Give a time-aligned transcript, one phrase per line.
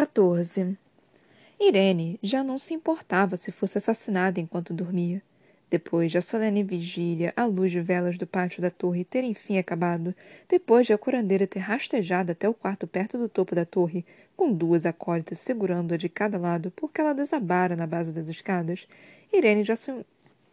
[0.00, 0.78] 14.
[1.60, 5.20] Irene já não se importava se fosse assassinada enquanto dormia.
[5.68, 9.58] Depois de a solene vigília à luz de velas do pátio da torre ter enfim
[9.58, 10.14] acabado,
[10.48, 14.02] depois de a curandeira ter rastejado até o quarto perto do topo da torre,
[14.34, 18.88] com duas acólitas segurando-a de cada lado porque ela desabara na base das escadas,
[19.30, 19.94] Irene já, se,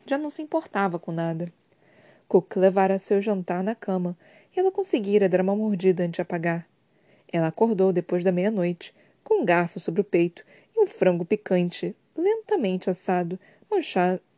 [0.06, 1.50] já não se importava com nada.
[2.28, 4.14] Cook levara seu jantar na cama
[4.54, 6.68] e ela conseguira dar uma mordida antes de apagar.
[7.32, 8.94] Ela acordou depois da meia-noite,
[9.28, 10.42] com um garfo sobre o peito
[10.74, 13.38] e um frango picante, lentamente assado,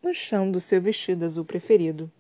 [0.02, 2.12] manchando seu vestido azul preferido.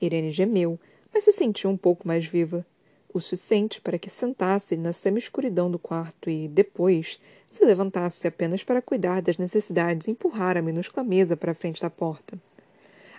[0.00, 0.78] Irene gemeu,
[1.12, 2.64] mas se sentiu um pouco mais viva.
[3.12, 8.80] O suficiente para que sentasse na semi-escuridão do quarto e, depois, se levantasse apenas para
[8.80, 12.38] cuidar das necessidades e empurrar a minúscula mesa para a frente da porta.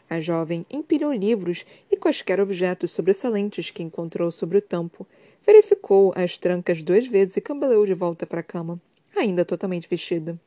[0.09, 5.05] A jovem empilhou livros e quaisquer objetos sobressalentes que encontrou sobre o tampo,
[5.45, 8.79] verificou as trancas duas vezes e cambaleou de volta para a cama,
[9.15, 10.39] ainda totalmente vestida.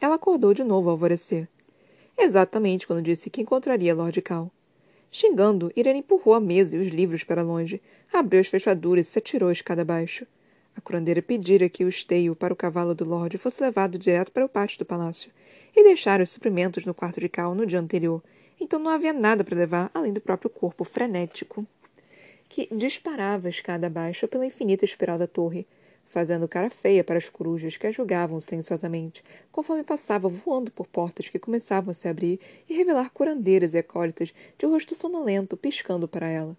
[0.00, 1.48] Ela acordou de novo ao alvorecer
[2.16, 4.50] exatamente quando disse que encontraria Lord Cal.
[5.10, 7.80] Xingando, Irene empurrou a mesa e os livros para longe,
[8.12, 10.26] abriu as fechaduras e se atirou a escada abaixo.
[10.76, 14.44] A curandeira pedira que o esteio para o cavalo do Lorde fosse levado direto para
[14.44, 15.30] o pátio do palácio
[15.76, 18.22] e deixar os suprimentos no quarto de Cal no dia anterior,
[18.60, 21.64] então não havia nada para levar além do próprio corpo frenético
[22.54, 25.66] que disparava a escada abaixo pela infinita espiral da torre,
[26.06, 31.28] fazendo cara feia para as corujas que a julgavam silenciosamente, conforme passava voando por portas
[31.28, 32.38] que começavam a se abrir
[32.68, 36.56] e revelar curandeiras e acólitas de rosto sonolento piscando para ela.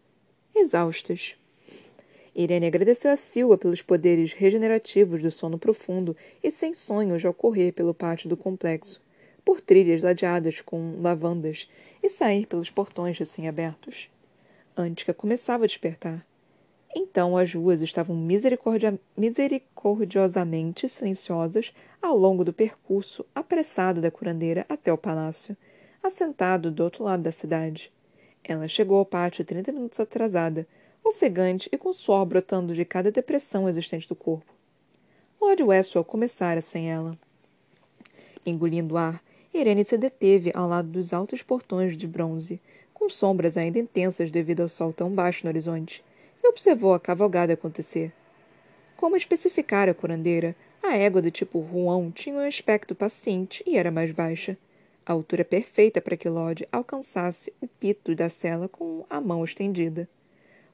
[0.53, 1.37] Exaustas.
[2.35, 7.71] Irene agradeceu a Silva pelos poderes regenerativos do sono profundo e sem sonhos ao correr
[7.71, 9.01] pelo pátio do complexo,
[9.45, 11.69] por trilhas ladeadas com lavandas
[12.03, 14.09] e sair pelos portões recém-abertos.
[14.95, 16.25] Que começava a despertar,
[16.95, 24.91] então as ruas estavam misericordia misericordiosamente silenciosas ao longo do percurso apressado da curandeira até
[24.93, 25.55] o palácio,
[26.01, 27.91] assentado do outro lado da cidade.
[28.43, 30.67] Ela chegou ao pátio trinta minutos atrasada,
[31.03, 34.53] ofegante e com suor brotando de cada depressão existente do corpo.
[35.39, 37.17] Lord Westwell começara sem ela.
[38.45, 39.21] Engolindo ar,
[39.53, 42.61] Irene se deteve ao lado dos altos portões de bronze,
[42.95, 46.03] com sombras ainda intensas devido ao sol tão baixo no horizonte
[46.43, 48.11] e observou a cavalgada acontecer.
[48.97, 53.91] Como especificara a curandeira, a égua do tipo Juan tinha um aspecto paciente e era
[53.91, 54.57] mais baixa.
[55.05, 60.09] A altura perfeita para que Lord alcançasse o pito da cela com a mão estendida.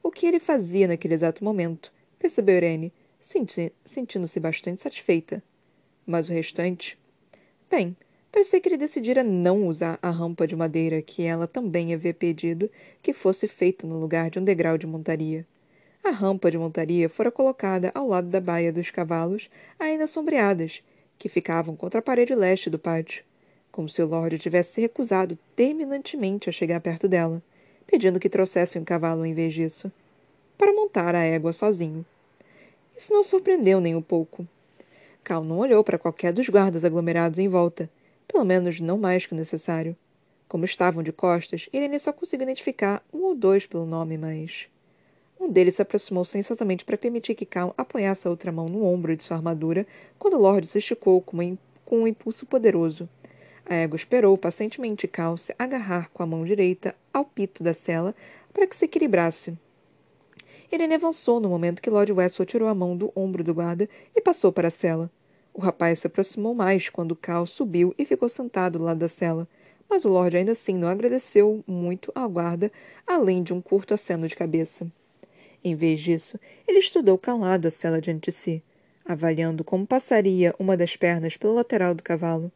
[0.02, 1.92] O que ele fazia naquele exato momento?
[2.18, 5.42] Percebeu Irene, senti sentindo-se bastante satisfeita.
[6.06, 6.96] Mas o restante?
[7.70, 7.96] Bem,
[8.32, 12.70] parecia que ele decidira não usar a rampa de madeira que ela também havia pedido
[13.02, 15.46] que fosse feita no lugar de um degrau de montaria.
[16.02, 20.82] A rampa de montaria fora colocada ao lado da baia dos cavalos, ainda sombreadas,
[21.18, 23.22] que ficavam contra a parede leste do pátio,
[23.70, 27.40] como se o Lorde tivesse se recusado terminantemente a chegar perto dela,
[27.86, 29.92] pedindo que trouxesse um cavalo em vez disso,
[30.58, 32.04] para montar a égua sozinho.
[32.96, 34.46] Isso não surpreendeu nem um pouco.
[35.22, 37.88] Cal não olhou para qualquer dos guardas aglomerados em volta,
[38.32, 39.94] pelo menos não mais que o necessário.
[40.48, 44.68] Como estavam de costas, Irene só conseguiu identificar um ou dois pelo nome, mas.
[45.38, 49.14] Um deles se aproximou silenciosamente para permitir que Cal apoiasse a outra mão no ombro
[49.14, 49.86] de sua armadura
[50.18, 51.36] quando Lord se esticou com,
[51.90, 53.08] um impulso poderoso.
[53.66, 58.14] A égua esperou pacientemente Cal se agarrar com a mão direita ao pito da cela
[58.52, 59.58] para que se equilibrasse.
[60.70, 64.20] Irene avançou no momento que Lord Westwell tirou a mão do ombro do guarda e
[64.22, 65.10] passou para a cela.
[65.54, 69.46] O rapaz se aproximou mais quando Cal subiu e ficou sentado do lado da cela,
[69.88, 72.72] mas o Lord ainda assim não agradeceu muito ao guarda,
[73.06, 74.90] além de um curto aceno de cabeça.
[75.62, 78.62] Em vez disso, ele estudou calado a cela diante de si,
[79.04, 82.50] avaliando como passaria uma das pernas pelo lateral do cavalo.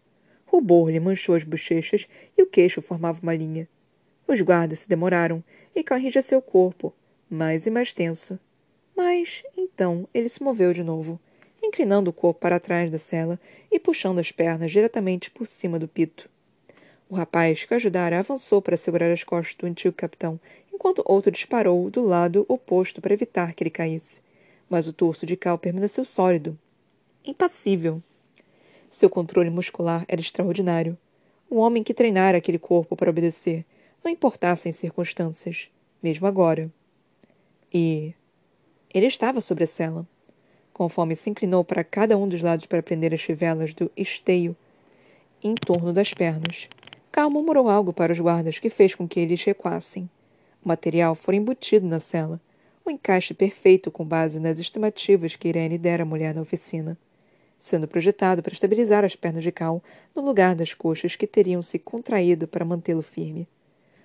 [0.46, 3.68] Rubor lhe manchou as bochechas e o queixo formava uma linha.
[4.26, 6.94] Os guardas se demoraram, e corrija seu corpo,
[7.28, 8.38] mais e mais tenso.
[8.96, 11.20] Mas, então, ele se moveu de novo,
[11.66, 13.38] inclinando o corpo para trás da cela
[13.70, 16.28] e puxando as pernas diretamente por cima do pito.
[17.08, 20.40] O rapaz que ajudara avançou para segurar as costas do antigo capitão
[20.72, 24.20] enquanto outro disparou do lado oposto para evitar que ele caísse.
[24.68, 26.58] Mas o torso de Cal permaneceu sólido,
[27.24, 28.02] impassível.
[28.90, 30.98] Seu controle muscular era extraordinário.
[31.50, 33.64] Um homem que treinara aquele corpo para obedecer,
[34.02, 35.68] não importassem circunstâncias,
[36.02, 36.70] mesmo agora.
[37.72, 38.14] E.
[38.92, 40.06] Ele estava sobre a cela.
[40.76, 44.54] Conforme se inclinou para cada um dos lados para prender as fivelas do esteio
[45.42, 46.68] em torno das pernas,
[47.10, 50.06] Cal murmurou algo para os guardas que fez com que eles recuassem.
[50.62, 52.38] O material fora embutido na cela,
[52.84, 56.98] um encaixe perfeito com base nas estimativas que Irene dera à mulher na oficina.
[57.58, 59.82] sendo projetado para estabilizar as pernas de Cal
[60.14, 63.48] no lugar das coxas que teriam se contraído para mantê-lo firme.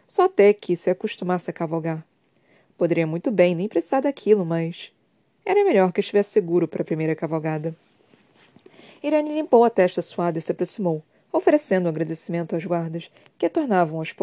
[0.07, 2.07] Só até que se acostumasse a cavalgar.
[2.77, 4.93] Poderia muito bem nem precisar daquilo, mas.
[5.45, 7.75] Era melhor que estivesse seguro para a primeira cavalgada.
[9.03, 13.49] Irene limpou a testa suada e se aproximou, oferecendo um agradecimento aos guardas, que a
[13.49, 14.13] tornavam aos,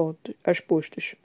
[0.44, 1.16] aos postos.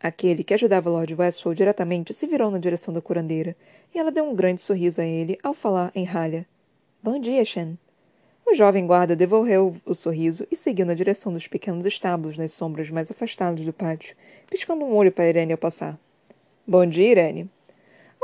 [0.00, 3.56] Aquele que ajudava Lord Westphal diretamente se virou na direção da curandeira,
[3.94, 6.44] e ela deu um grande sorriso a ele ao falar em ralha.
[7.00, 7.78] Bom dia, Shen.
[8.44, 12.90] O jovem guarda devolveu o sorriso e seguiu na direção dos pequenos estábulos nas sombras
[12.90, 14.16] mais afastadas do pátio,
[14.50, 15.96] piscando um olho para Irene ao passar.
[16.66, 17.48] Bom dia, Irene.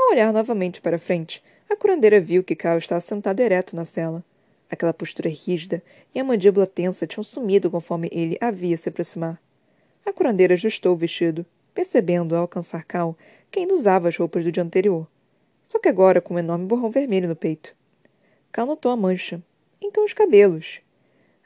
[0.09, 4.23] Ao olhar novamente para frente, a curandeira viu que Cal estava sentado ereto na cela.
[4.67, 5.83] Aquela postura rígida
[6.15, 9.39] e a mandíbula tensa tinham sumido conforme ele havia se aproximar.
[10.03, 11.45] A curandeira ajustou o vestido,
[11.75, 13.15] percebendo ao alcançar Cal
[13.51, 15.07] que ainda usava as roupas do dia anterior,
[15.67, 17.75] só que agora com um enorme borrão vermelho no peito.
[18.51, 19.39] Cal notou a mancha.
[19.79, 20.81] Então os cabelos.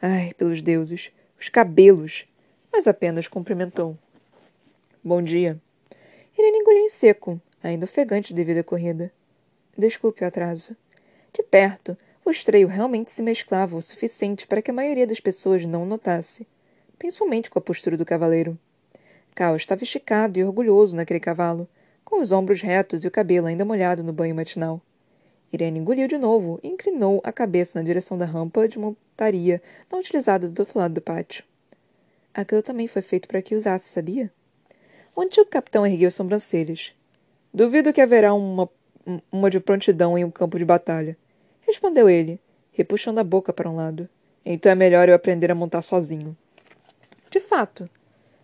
[0.01, 2.25] Ai, pelos deuses, os cabelos!
[2.71, 3.97] Mas apenas cumprimentou.
[5.03, 5.59] Bom dia.
[6.37, 9.11] Irene engoliu em seco, ainda ofegante devido à corrida.
[9.77, 10.75] Desculpe o atraso.
[11.33, 15.65] De perto, o estreio realmente se mesclava o suficiente para que a maioria das pessoas
[15.65, 16.45] não o notasse,
[16.99, 18.57] principalmente com a postura do cavaleiro.
[19.33, 21.67] Cal estava esticado e orgulhoso naquele cavalo,
[22.05, 24.79] com os ombros retos e o cabelo ainda molhado no banho matinal.
[25.51, 29.61] Irene engoliu de novo e inclinou a cabeça na direção da rampa de montaria
[29.91, 31.43] não utilizada do outro lado do pátio.
[32.33, 34.31] Aquilo também foi feito para que usasse, sabia?
[35.15, 36.95] O antigo capitão ergueu as sobrancelhas.
[37.53, 38.69] Duvido que haverá uma,
[39.31, 41.17] uma de prontidão em um campo de batalha
[41.65, 42.39] respondeu ele,
[42.71, 44.07] repuxando a boca para um lado.
[44.45, 46.35] Então é melhor eu aprender a montar sozinho.
[47.31, 47.89] De fato.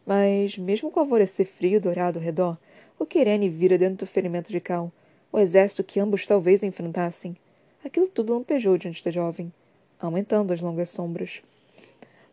[0.06, 2.58] Mas, mesmo com o alvorecer frio e dourado ao redor,
[2.98, 4.92] o que Irene vira dentro do ferimento de Cal,
[5.32, 7.38] o exército que ambos talvez enfrentassem,
[7.86, 9.54] aquilo tudo lampejou diante da jovem,
[10.00, 11.42] aumentando as longas sombras.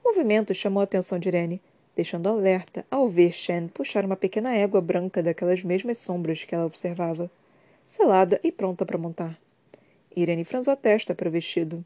[0.02, 1.61] O movimento chamou a atenção de Irene,
[1.97, 6.67] deixando alerta ao ver Shen puxar uma pequena égua branca daquelas mesmas sombras que ela
[6.67, 7.31] observava,
[7.87, 9.39] selada e pronta para montar.
[10.15, 11.85] Irene franziu a testa para o vestido.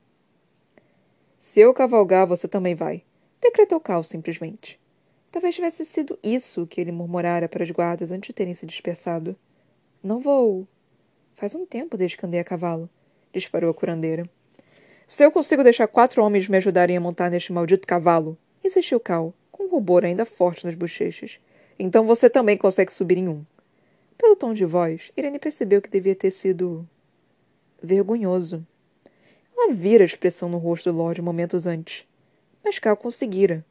[1.38, 3.02] Se eu cavalgar, você também vai.
[3.40, 4.78] Decretou Cal simplesmente.
[5.30, 9.36] Talvez tivesse sido isso que ele murmurara para as guardas antes de terem se dispersado.
[10.02, 10.66] Não vou.
[11.36, 12.90] Faz um tempo desde que andei a cavalo,
[13.32, 14.28] disparou a curandeira.
[15.06, 19.32] Se eu consigo deixar quatro homens me ajudarem a montar neste maldito cavalo, insistiu Cal,
[19.70, 21.38] rubor ainda forte nas bochechas.
[21.78, 23.44] Então você também consegue subir em um.
[24.18, 26.86] Pelo tom de voz, Irene percebeu que devia ter sido
[27.82, 28.66] vergonhoso.
[29.56, 32.06] Ela vira a expressão no rosto do Lorde momentos antes.
[32.62, 33.64] Mas Cal conseguira.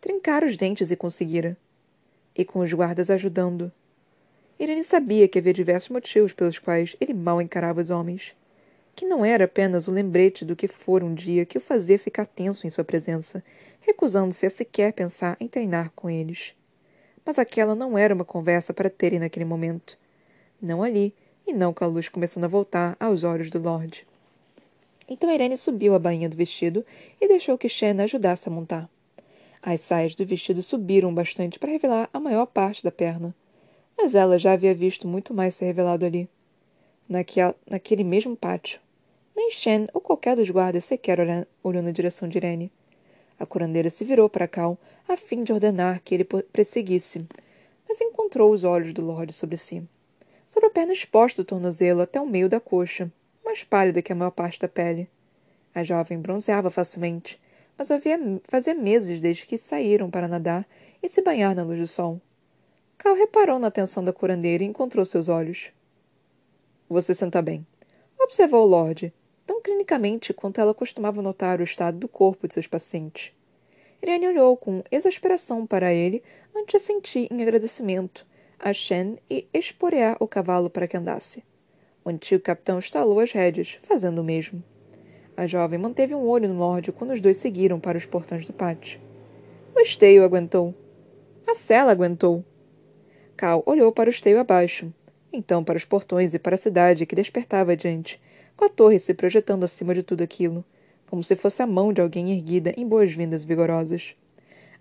[0.00, 1.56] Trincar os dentes e conseguira.
[2.34, 3.72] E com os guardas ajudando.
[4.58, 8.34] Irene sabia que havia diversos motivos pelos quais ele mal encarava os homens.
[8.94, 12.26] Que não era apenas o lembrete do que fora um dia que o fazia ficar
[12.26, 13.44] tenso em sua presença,
[13.80, 16.54] recusando-se a sequer pensar em treinar com eles.
[17.24, 19.98] Mas aquela não era uma conversa para terem naquele momento.
[20.60, 21.14] Não ali,
[21.46, 24.06] e não com a luz começando a voltar aos olhos do Lorde.
[25.08, 26.84] Então Irene subiu a bainha do vestido
[27.20, 28.90] e deixou que Shen ajudasse a montar.
[29.62, 33.34] As saias do vestido subiram bastante para revelar a maior parte da perna,
[33.96, 36.28] mas ela já havia visto muito mais ser revelado ali.
[37.08, 38.80] Naquele mesmo pátio.
[39.34, 42.70] Nem Shen ou qualquer dos guardas sequer olhou na direção de Irene.
[43.38, 44.78] A curandeira se virou para Cal
[45.08, 47.26] a fim de ordenar que ele perseguisse,
[47.88, 49.86] mas encontrou os olhos do Lorde sobre si
[50.48, 53.12] sobre a perna exposta do tornozelo até o meio da coxa,
[53.44, 55.08] mais pálida que a maior parte da pele.
[55.74, 57.38] A jovem bronzeava facilmente,
[57.76, 58.18] mas havia,
[58.48, 60.66] fazia meses desde que saíram para nadar
[61.02, 62.20] e se banhar na luz do sol.
[62.96, 65.70] Cal reparou na atenção da curandeira e encontrou seus olhos.
[66.88, 67.64] Você senta bem.
[68.18, 69.12] Observou o Lorde,
[69.48, 73.32] tão clinicamente quanto ela costumava notar o estado do corpo de seus pacientes.
[74.02, 76.22] Irene olhou com exasperação para ele
[76.54, 78.26] antes de assentir em agradecimento,
[78.58, 81.42] a Shen e esporear o cavalo para que andasse.
[82.04, 84.62] O antigo capitão estalou as rédeas, fazendo o mesmo.
[85.34, 88.52] A jovem manteve um olho no Lorde quando os dois seguiram para os portões do
[88.52, 89.00] pátio.
[89.74, 90.74] O esteio aguentou.
[91.46, 92.44] A cela aguentou.
[93.34, 94.92] Cal olhou para o esteio abaixo,
[95.32, 98.20] então para os portões e para a cidade que despertava adiante,
[98.58, 100.64] com a torre se projetando acima de tudo aquilo,
[101.06, 104.16] como se fosse a mão de alguém erguida em boas-vindas vigorosas.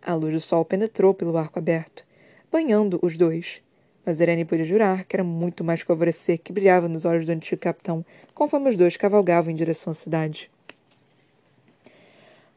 [0.02, 2.04] A luz do sol penetrou pelo arco aberto,
[2.52, 3.62] banhando os dois,
[4.04, 7.28] mas Irene podia jurar que era muito mais que o alvorecer que brilhava nos olhos
[7.28, 8.04] do antigo capitão,
[8.34, 10.50] conforme os dois cavalgavam em direção à cidade.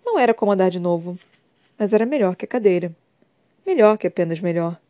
[0.03, 1.19] Não era como andar de novo,
[1.79, 2.97] mas era melhor que a cadeira.
[3.67, 4.81] Melhor que apenas melhor.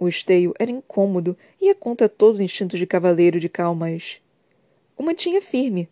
[0.00, 4.21] O esteio era incômodo e ia contra todos os instintos de cavaleiro de calmas.
[5.02, 5.88] O mantinha firme.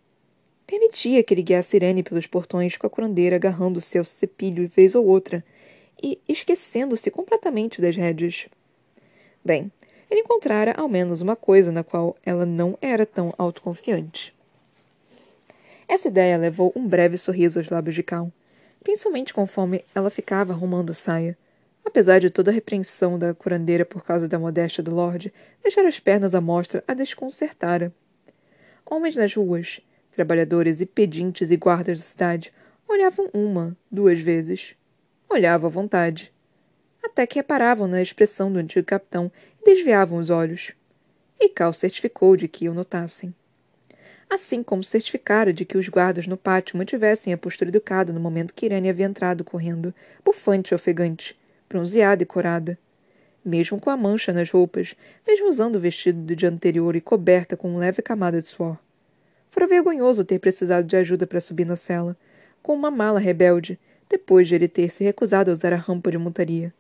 [0.65, 5.05] Permitia que ele guiasse Irene pelos portões com a curandeira agarrando-se ao cepilho vez ou
[5.05, 5.45] outra
[6.01, 8.47] e esquecendo-se completamente das rédeas.
[9.45, 9.69] Bem,
[10.09, 14.33] ele encontrara ao menos uma coisa na qual ela não era tão autoconfiante.
[15.89, 18.31] Essa ideia levou um breve sorriso aos lábios de Cal,
[18.81, 21.37] principalmente conforme ela ficava arrumando a saia.
[21.85, 25.33] Apesar de toda a repreensão da curandeira por causa da modéstia do Lorde,
[25.65, 27.93] deixar as pernas à mostra a desconcertara.
[28.91, 29.81] Homens nas ruas,
[30.11, 32.53] trabalhadores e pedintes e guardas da cidade,
[32.87, 34.75] olhavam uma, duas vezes.
[35.29, 36.31] Olhavam à vontade.
[37.03, 39.33] Até que reparavam na expressão do antigo capitão
[39.63, 40.73] e desviavam os olhos.
[41.39, 43.33] E Cal certificou de que o notassem
[44.31, 48.55] assim como certificara de que os guardas no pátio mantivessem a postura educada no momento
[48.55, 49.93] que Irene havia entrado correndo,
[50.25, 51.37] bufante e ofegante,
[51.69, 52.79] bronzeada e corada.
[53.45, 54.95] Mesmo com a mancha nas roupas,
[55.27, 58.79] mesmo usando o vestido do dia anterior e coberta com uma leve camada de suor.
[59.51, 62.17] Fora vergonhoso ter precisado de ajuda para subir na cela,
[62.63, 63.79] com uma mala rebelde,
[64.09, 66.73] depois de ele ter se recusado a usar a rampa de montaria.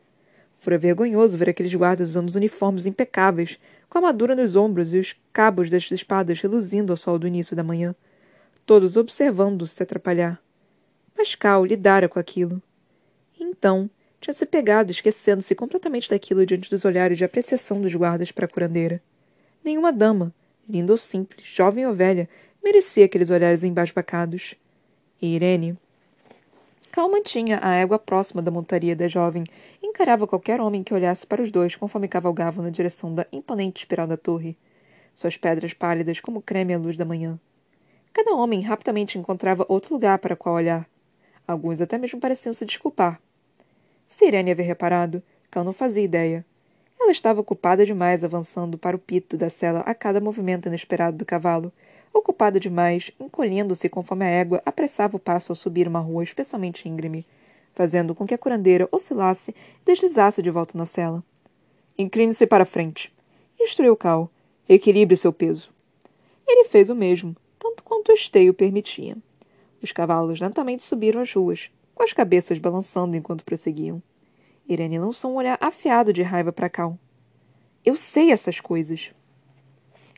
[0.59, 4.99] Fora vergonhoso ver aqueles guardas usando os uniformes impecáveis, com a armadura nos ombros e
[4.99, 7.95] os cabos das espadas reluzindo ao sol do início da manhã,
[8.67, 10.40] todos observando-o se atrapalhar.
[11.17, 12.62] Mas Cal lidara com aquilo.
[13.38, 13.90] Então,
[14.21, 18.49] tinha se pegado, esquecendo-se completamente daquilo diante dos olhares de apreciação dos guardas para a
[18.49, 19.03] curandeira.
[19.65, 20.35] Nenhuma dama,
[20.69, 22.29] linda ou simples, jovem ou velha,
[22.62, 24.55] merecia aqueles olhares embasbacados.
[25.21, 25.77] E Irene,
[26.93, 29.45] Cal mantinha a égua próxima da montaria da jovem
[29.81, 34.09] encarava qualquer homem que olhasse para os dois conforme cavalgavam na direção da imponente espiral
[34.09, 34.57] da torre,
[35.15, 37.39] suas pedras pálidas como creme à luz da manhã.
[38.12, 40.85] Cada homem rapidamente encontrava outro lugar para qual olhar.
[41.47, 43.21] Alguns até mesmo pareciam se desculpar.
[44.11, 46.45] Se Irene havia reparado, Cal não fazia ideia.
[47.00, 51.25] Ela estava ocupada demais avançando para o pito da cela a cada movimento inesperado do
[51.25, 51.73] cavalo,
[52.12, 57.25] ocupada demais, encolhendo-se conforme a égua apressava o passo ao subir uma rua especialmente íngreme,
[57.73, 61.23] fazendo com que a curandeira oscilasse e deslizasse de volta na cela.
[61.97, 63.14] Incline-se para a frente.
[63.61, 64.29] Instruiu Cal.
[64.69, 65.73] Equilibre seu peso.
[66.49, 69.17] Ele fez o mesmo, tanto quanto o esteio permitia.
[69.81, 74.02] Os cavalos lentamente subiram as ruas, com as cabeças balançando enquanto prosseguiam.
[74.66, 76.99] Irene lançou um olhar afiado de raiva para Cal.
[77.85, 79.11] Eu sei essas coisas.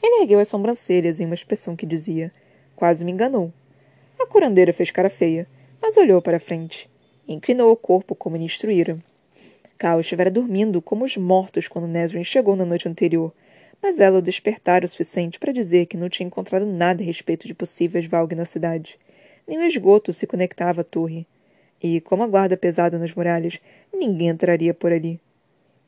[0.01, 2.33] Ele ergueu as sobrancelhas em uma expressão que dizia:
[2.77, 3.53] Quase me enganou.
[4.17, 5.49] A curandeira fez cara feia,
[5.81, 6.89] mas olhou para a frente
[7.27, 8.97] e inclinou o corpo como lhe instruíra.
[9.77, 13.33] Cal estivera dormindo como os mortos quando Nesrin chegou na noite anterior,
[13.83, 17.49] mas ela o despertara o suficiente para dizer que não tinha encontrado nada a respeito
[17.49, 19.01] de possíveis valgue na cidade.
[19.49, 21.27] Nem o esgoto se conectava à torre.
[21.83, 23.59] E, como a guarda pesada nas muralhas,
[23.93, 25.19] ninguém entraria por ali.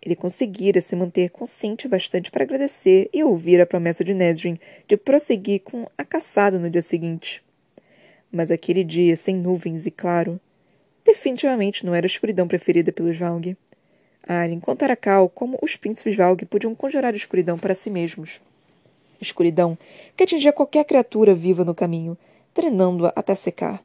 [0.02, 4.58] Ele conseguira se manter consciente bastante para agradecer e ouvir a promessa de Nesrin
[4.88, 7.42] de prosseguir com a caçada no dia seguinte.
[8.30, 10.40] Mas aquele dia, sem nuvens e claro,
[11.04, 13.56] definitivamente não era a escuridão preferida pelos Valg.
[14.26, 18.40] Arlen contara Cal como os príncipes Valg podiam conjurar escuridão para si mesmos.
[19.20, 19.78] Escuridão
[20.16, 22.18] que atingia qualquer criatura viva no caminho,
[22.52, 23.82] drenando-a até secar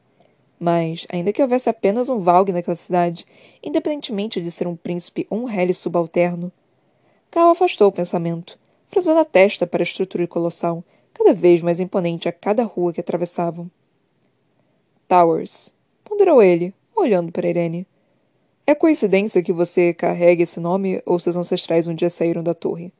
[0.60, 3.26] mas, ainda que houvesse apenas um Valg naquela cidade,
[3.62, 6.52] independentemente de ser um príncipe ou um rele subalterno,
[7.30, 12.28] Cal afastou o pensamento, franzindo a testa para a estrutura colossal, cada vez mais imponente
[12.28, 13.70] a cada rua que atravessavam.
[15.08, 15.72] Towers,
[16.04, 17.86] ponderou ele, olhando para Irene.
[18.66, 22.92] É coincidência que você carregue esse nome ou seus ancestrais um dia saíram da torre?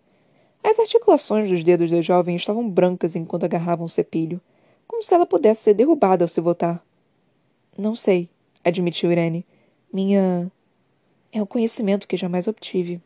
[0.64, 4.40] As articulações dos dedos da jovem estavam brancas enquanto agarravam o cepilho,
[4.88, 6.82] como se ela pudesse ser derrubada ao se voltar.
[7.76, 8.28] Não sei,
[8.64, 9.46] admitiu Irene.
[9.92, 10.50] Minha.
[11.32, 13.00] É um conhecimento que jamais obtive.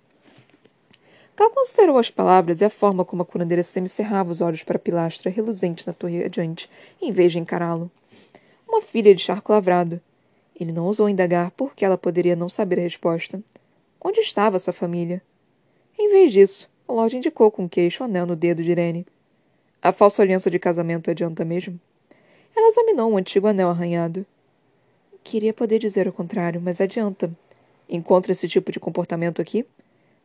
[1.36, 4.80] Cal considerou as palavras e a forma como a curandeira semicerrava os olhos para a
[4.80, 6.70] pilastra reluzente na torre adiante,
[7.02, 7.90] em vez de encará-lo.
[8.68, 10.00] Uma filha de charco lavrado.
[10.58, 13.42] Ele não ousou indagar por que ela poderia não saber a resposta.
[14.00, 15.20] Onde estava sua família?
[15.98, 19.06] Em vez disso, Lorde indicou com o queixo o anel no dedo de Irene.
[19.82, 21.80] A falsa aliança de casamento adianta mesmo?
[22.54, 24.24] Ela examinou um antigo anel arranhado.
[25.24, 27.32] Queria poder dizer o contrário, mas adianta.
[27.88, 29.66] Encontra esse tipo de comportamento aqui?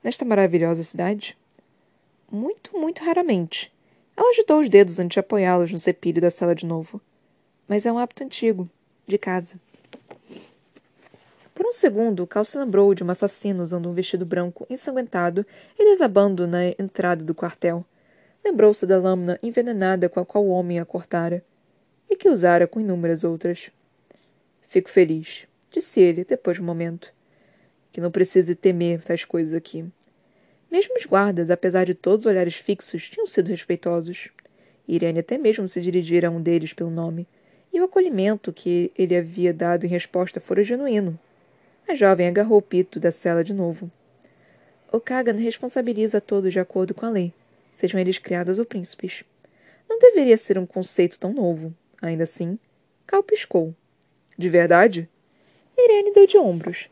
[0.04, 1.38] Nesta maravilhosa cidade?
[2.30, 3.72] Muito, muito raramente.
[4.16, 7.02] Ela agitou os dedos antes de apoiá-los no cepilho da sala de novo.
[7.66, 8.70] Mas é um hábito antigo,
[9.08, 9.58] de casa.
[11.56, 15.46] Por um segundo, Cal se lembrou de uma assassina usando um vestido branco ensanguentado
[15.78, 17.86] e desabando na entrada do quartel.
[18.44, 21.44] Lembrou-se da lâmina envenenada com a qual o homem a cortara,
[22.10, 23.72] e que usara com inúmeras outras.
[24.70, 27.12] Fico feliz, disse ele, depois de um momento.
[27.92, 29.84] Que não precise temer tais coisas aqui.
[30.72, 34.30] Mesmo os guardas, apesar de todos os olhares fixos, tinham sido respeitosos.
[34.88, 37.28] Irene até mesmo se dirigira a um deles pelo nome,
[37.74, 41.20] e o acolhimento que ele havia dado em resposta fora genuíno.
[41.88, 43.90] A jovem agarrou o pito da cela de novo.
[44.92, 47.34] O Kagan responsabiliza todos de acordo com a lei,
[47.74, 49.24] sejam eles criados ou príncipes.
[49.90, 51.74] Não deveria ser um conceito tão novo.
[52.00, 52.60] Ainda assim,
[53.08, 53.74] Cal piscou.
[54.40, 55.10] De verdade?
[55.78, 56.90] Irene deu de ombros.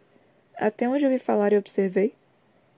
[0.53, 2.13] Até onde ouvi falar e observei,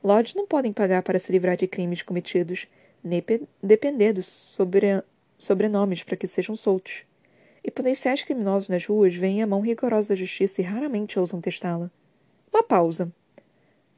[0.03, 2.67] Lords não podem pagar para se livrar de crimes cometidos,
[3.03, 3.23] nem
[3.63, 5.03] depender dos sobre
[5.39, 7.01] sobrenomes para que sejam soltos.
[7.63, 11.89] E potenciais criminosos nas ruas veem a mão rigorosa da justiça e raramente ousam testá-la.
[12.53, 13.11] Uma pausa.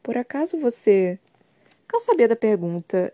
[0.02, 1.20] Por acaso você.
[1.86, 3.14] Cal sabia da pergunta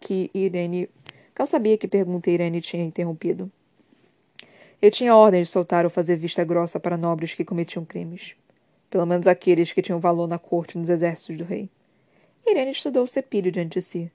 [0.00, 0.88] que Irene.
[1.34, 3.52] Cal sabia que pergunta Irene tinha interrompido.
[4.84, 8.36] Ele tinha ordem de soltar ou fazer vista grossa para nobres que cometiam crimes.
[8.90, 11.70] Pelo menos aqueles que tinham valor na corte e nos exércitos do rei.
[12.46, 14.12] Irene estudou o cepilho diante de si.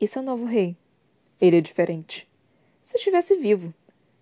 [0.00, 0.78] Isso é o novo rei.
[1.38, 2.26] Ele é diferente.
[2.82, 3.74] Se estivesse vivo.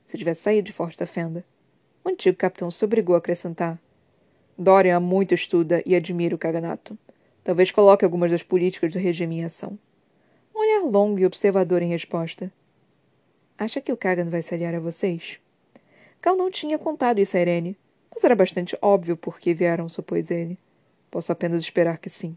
[0.04, 1.44] Se tivesse saído de Forte da Fenda.
[2.04, 3.78] O antigo capitão se obrigou a acrescentar.
[4.58, 6.98] Dorian muito estuda e admira o caganato.
[7.44, 9.78] Talvez coloque algumas das políticas do regime em ação.
[10.52, 12.52] Um olhar longo e observador em resposta.
[13.56, 15.38] Acha que o Kagan vai se aliar a vocês?
[16.24, 17.76] Cal não tinha contado isso a Irene,
[18.10, 20.56] mas era bastante óbvio por que vieram supôs ele.
[21.10, 22.34] Posso apenas esperar que sim.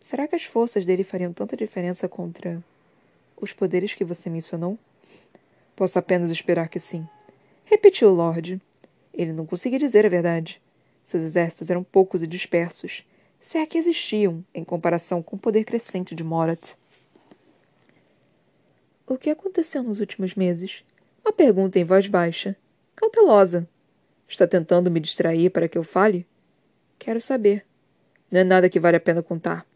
[0.00, 2.64] Será que as forças dele fariam tanta diferença contra
[3.36, 4.78] os poderes que você mencionou?
[5.76, 7.06] Posso apenas esperar que sim.
[7.66, 8.58] Repetiu o Lorde.
[9.12, 10.58] Ele não conseguia dizer a verdade.
[11.04, 13.06] Seus exércitos eram poucos e dispersos,
[13.38, 16.72] se é que existiam, em comparação com o poder crescente de Morat.
[19.06, 20.82] O que aconteceu nos últimos meses?
[21.22, 22.56] Uma pergunta em voz baixa,
[22.94, 23.68] cautelosa.
[24.28, 26.26] Está tentando me distrair para que eu fale?
[26.98, 27.64] Quero saber.
[28.30, 29.66] Não é nada que vale a pena contar.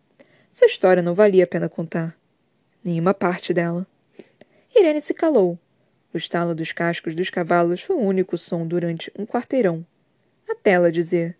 [0.51, 2.17] Sua história não valia a pena contar.
[2.83, 3.87] Nenhuma parte dela.
[4.75, 5.59] Irene se calou.
[6.13, 9.85] O estalo dos cascos dos cavalos foi o único som durante um quarteirão.
[10.49, 11.37] Até ela dizer: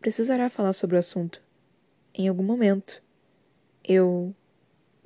[0.00, 1.42] Precisará falar sobre o assunto.
[2.14, 3.02] Em algum momento.
[3.84, 4.34] Eu.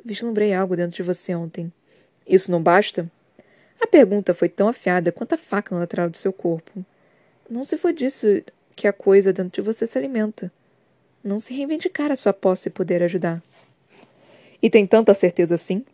[0.05, 1.73] vislumbrei algo dentro de você ontem.
[2.27, 3.11] Isso não basta?
[3.81, 6.85] A pergunta foi tão afiada quanto a faca na lateral do seu corpo.
[7.49, 8.27] Não se foi disso
[8.77, 10.53] que a coisa dentro de você se alimenta.
[11.25, 13.43] Não se reivindicar a sua posse e poder ajudar.
[14.63, 15.85] E tem tanta certeza assim?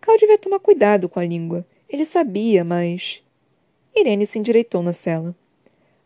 [0.00, 1.64] Cal devia tomar cuidado com a língua.
[1.88, 3.22] Ele sabia, mas.
[3.94, 5.34] Irene se endireitou na cela.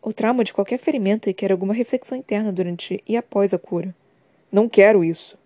[0.01, 3.95] O trauma de qualquer ferimento requer alguma reflexão interna durante e após a cura.
[4.51, 5.37] Não quero isso.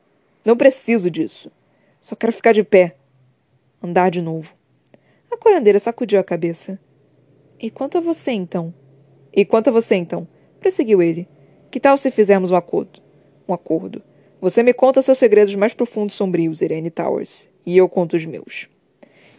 [0.43, 1.52] Não preciso disso.
[2.00, 2.95] Só quero ficar de pé,
[3.84, 4.55] andar de novo.
[5.45, 6.79] Curandeira sacudiu a cabeça.
[7.60, 8.73] E quanto a você, então?
[9.31, 10.27] E quanto a você, então?
[10.60, 11.27] Prosseguiu ele.
[11.69, 12.99] Que tal se fizermos um acordo?
[13.47, 14.01] Um acordo.
[14.41, 18.25] Você me conta seus segredos mais profundos e sombrios, Irene Towers, e eu conto os
[18.25, 18.67] meus.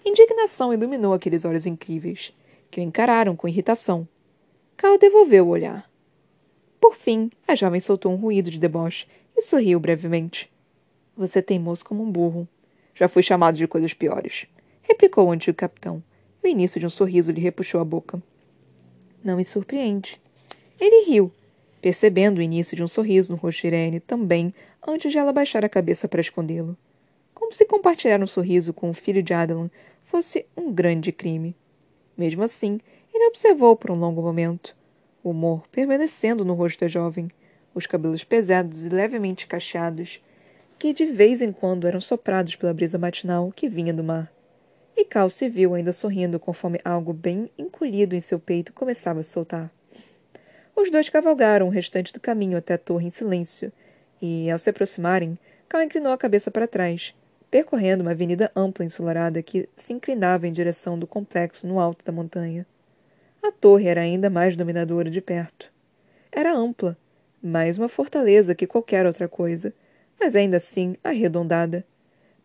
[0.05, 2.33] Indignação iluminou aqueles olhos incríveis,
[2.71, 4.07] que o encararam com irritação.
[4.77, 5.91] Cal devolveu o olhar.
[6.81, 10.49] Por fim, a jovem soltou um ruído de deboche e sorriu brevemente.
[11.17, 12.47] Você é teimoso como um burro.
[12.95, 14.47] Já fui chamado de coisas piores,
[14.89, 16.03] replicou o antigo capitão.
[16.43, 18.23] O início de um sorriso lhe repuxou a boca.
[19.23, 20.21] Não me surpreende.
[20.81, 21.33] Ele riu,
[21.83, 24.55] percebendo o início de um sorriso no rosto Irene também,
[24.87, 26.77] antes de ela baixar a cabeça para escondê-lo.
[27.35, 29.71] Como se compartilhar um sorriso com o filho de Adelan
[30.05, 31.57] fosse um grande crime.
[32.17, 32.81] Mesmo assim,
[33.13, 34.77] ele observou por um longo momento,
[35.23, 37.31] o humor permanecendo no rosto da jovem,
[37.75, 40.23] os cabelos pesados e levemente cacheados,
[40.79, 44.36] que de vez em quando eram soprados pela brisa matinal que vinha do mar.
[44.97, 49.23] E Cal se viu ainda sorrindo conforme algo bem encolhido em seu peito começava a
[49.23, 49.71] soltar.
[50.75, 53.71] Os dois cavalgaram o restante do caminho até a torre em silêncio,
[54.21, 57.15] e, ao se aproximarem, Cal inclinou a cabeça para trás,
[57.51, 62.05] percorrendo uma avenida ampla e ensolarada que se inclinava em direção do complexo no alto
[62.05, 62.67] da montanha.
[63.43, 65.71] A torre era ainda mais dominadora de perto.
[66.33, 66.97] Era ampla,
[67.43, 69.73] mais uma fortaleza que qualquer outra coisa,
[70.19, 71.85] mas ainda assim arredondada.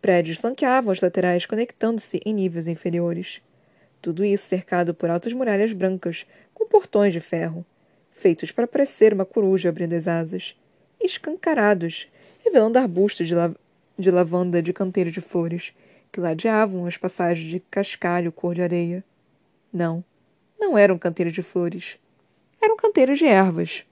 [0.01, 3.39] Prédios flanqueavam as laterais, conectando-se em níveis inferiores.
[4.01, 7.63] Tudo isso cercado por altas muralhas brancas, com portões de ferro,
[8.11, 10.59] feitos para parecer uma coruja abrindo as asas,
[10.99, 12.09] escancarados,
[12.43, 13.53] revelando arbustos de, la
[13.97, 15.71] de lavanda de canteiro de flores,
[16.11, 19.03] que ladeavam as passagens de cascalho cor de areia.
[19.71, 20.03] Não,
[20.59, 21.99] não era um canteiro de flores.
[22.59, 23.85] Era um canteiro de ervas.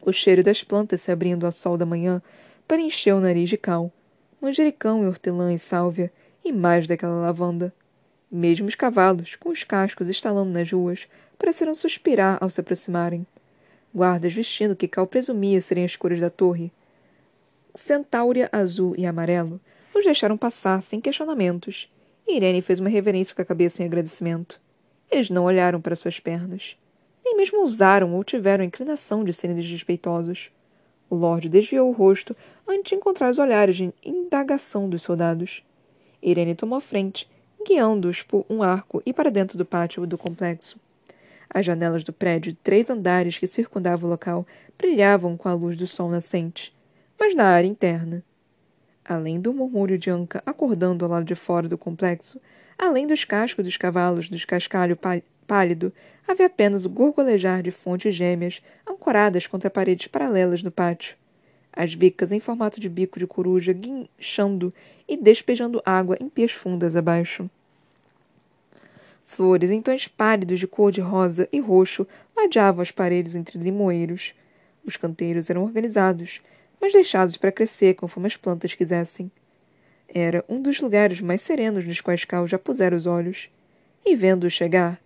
[0.00, 2.22] O cheiro das plantas se abrindo ao sol da manhã
[2.66, 3.92] para encher o nariz de cal,
[4.44, 6.12] manjericão e hortelã e sálvia,
[6.44, 7.72] e mais daquela lavanda.
[8.30, 13.26] Mesmo os cavalos, com os cascos estalando nas ruas, pareceram suspirar ao se aproximarem.
[13.94, 16.70] Guardas vestindo o que Cal presumia serem as cores da torre.
[17.74, 19.58] Centáurea azul e amarelo
[19.94, 21.90] os deixaram passar sem questionamentos.
[22.26, 24.60] E Irene fez uma reverência com a cabeça em agradecimento.
[25.10, 26.76] Eles não olharam para suas pernas.
[27.24, 30.50] Nem mesmo ousaram ou tiveram a inclinação de serem desrespeitosos.
[31.08, 32.36] O Lorde desviou o rosto
[32.66, 35.62] antes de encontrar os olhares de indagação dos soldados.
[36.22, 37.28] Irene tomou frente,
[37.66, 40.78] guiando-os por um arco e para dentro do pátio do complexo.
[41.48, 45.76] As janelas do prédio de três andares que circundavam o local brilhavam com a luz
[45.76, 46.74] do sol nascente,
[47.18, 48.24] mas na área interna.
[49.04, 52.40] Além do murmúrio de Anca acordando ao lado de fora do complexo,
[52.78, 54.96] além dos cascos dos cavalos dos cascalho
[55.44, 55.92] pálido,
[56.26, 61.16] havia apenas o gorgolejar de fontes gêmeas ancoradas contra paredes paralelas do pátio.
[61.72, 64.72] As bicas em formato de bico de coruja guinchando
[65.08, 67.50] e despejando água em pias fundas abaixo.
[69.24, 74.34] Flores em tons pálidos de cor de rosa e roxo ladeavam as paredes entre limoeiros.
[74.84, 76.40] Os canteiros eram organizados,
[76.80, 79.30] mas deixados para crescer conforme as plantas quisessem.
[80.08, 83.50] Era um dos lugares mais serenos nos quais Cal já pusera os olhos.
[84.06, 85.00] E vendo-o chegar,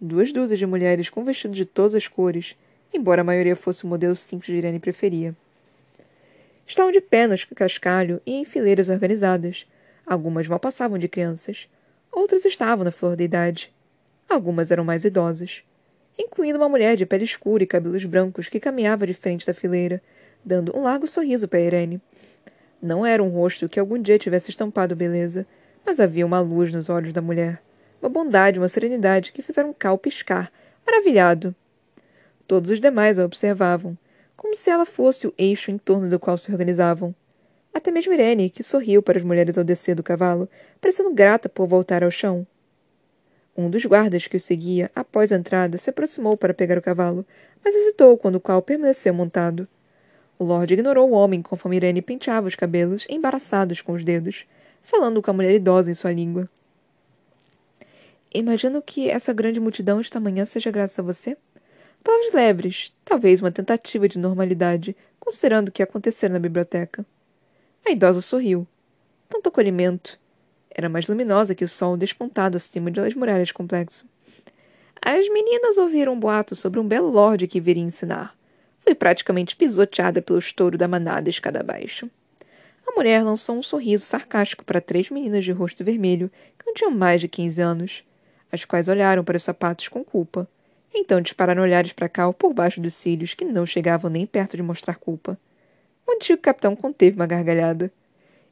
[0.00, 2.56] duas dúzias de mulheres com vestidos de todas as cores,
[2.92, 5.34] embora a maioria fosse o modelo simples de Irene preferia.
[6.66, 9.66] Estavam de pé no cascalho e em fileiras organizadas.
[10.06, 11.68] Algumas mal passavam de crianças.
[12.12, 13.72] Outras estavam na flor da idade.
[14.28, 15.62] Algumas eram mais idosas,
[16.18, 20.02] incluindo uma mulher de pele escura e cabelos brancos que caminhava de frente da fileira,
[20.44, 22.00] dando um largo sorriso para Irene.
[22.80, 25.46] Não era um rosto que algum dia tivesse estampado beleza,
[25.86, 27.62] mas havia uma luz nos olhos da mulher,
[28.00, 30.52] uma bondade, uma serenidade que fizeram Cal piscar,
[30.86, 31.54] maravilhado.
[32.46, 33.96] Todos os demais a observavam,
[34.36, 37.14] como se ela fosse o eixo em torno do qual se organizavam.
[37.74, 40.48] Até mesmo Irene, que sorriu para as mulheres ao descer do cavalo,
[40.80, 42.46] parecendo grata por voltar ao chão.
[43.56, 47.26] Um dos guardas que o seguia, após a entrada, se aproximou para pegar o cavalo,
[47.64, 49.66] mas hesitou quando o qual permaneceu montado.
[50.38, 54.46] O Lorde ignorou o homem conforme Irene penteava os cabelos, embaraçados com os dedos,
[54.80, 56.48] falando com a mulher idosa em sua língua.
[58.32, 61.36] Imagino que essa grande multidão esta manhã seja graças a você?
[62.04, 67.04] Palavras leves, talvez uma tentativa de normalidade, considerando o que acontecera na biblioteca.
[67.86, 68.66] A idosa sorriu.
[69.28, 70.18] Tanto acolhimento.
[70.70, 74.06] Era mais luminosa que o sol despontado acima das muralhas complexo.
[75.00, 78.36] As meninas ouviram um boato sobre um belo lorde que viria ensinar.
[78.80, 82.10] Foi praticamente pisoteada pelo estouro da manada escada abaixo.
[82.86, 86.90] A mulher lançou um sorriso sarcástico para três meninas de rosto vermelho que não tinham
[86.90, 88.04] mais de quinze anos,
[88.50, 90.48] as quais olharam para os sapatos com culpa.
[90.94, 94.62] Então dispararam olhares para Cal por baixo dos cílios que não chegavam nem perto de
[94.62, 95.38] mostrar culpa.
[96.06, 97.92] O antigo capitão conteve uma gargalhada.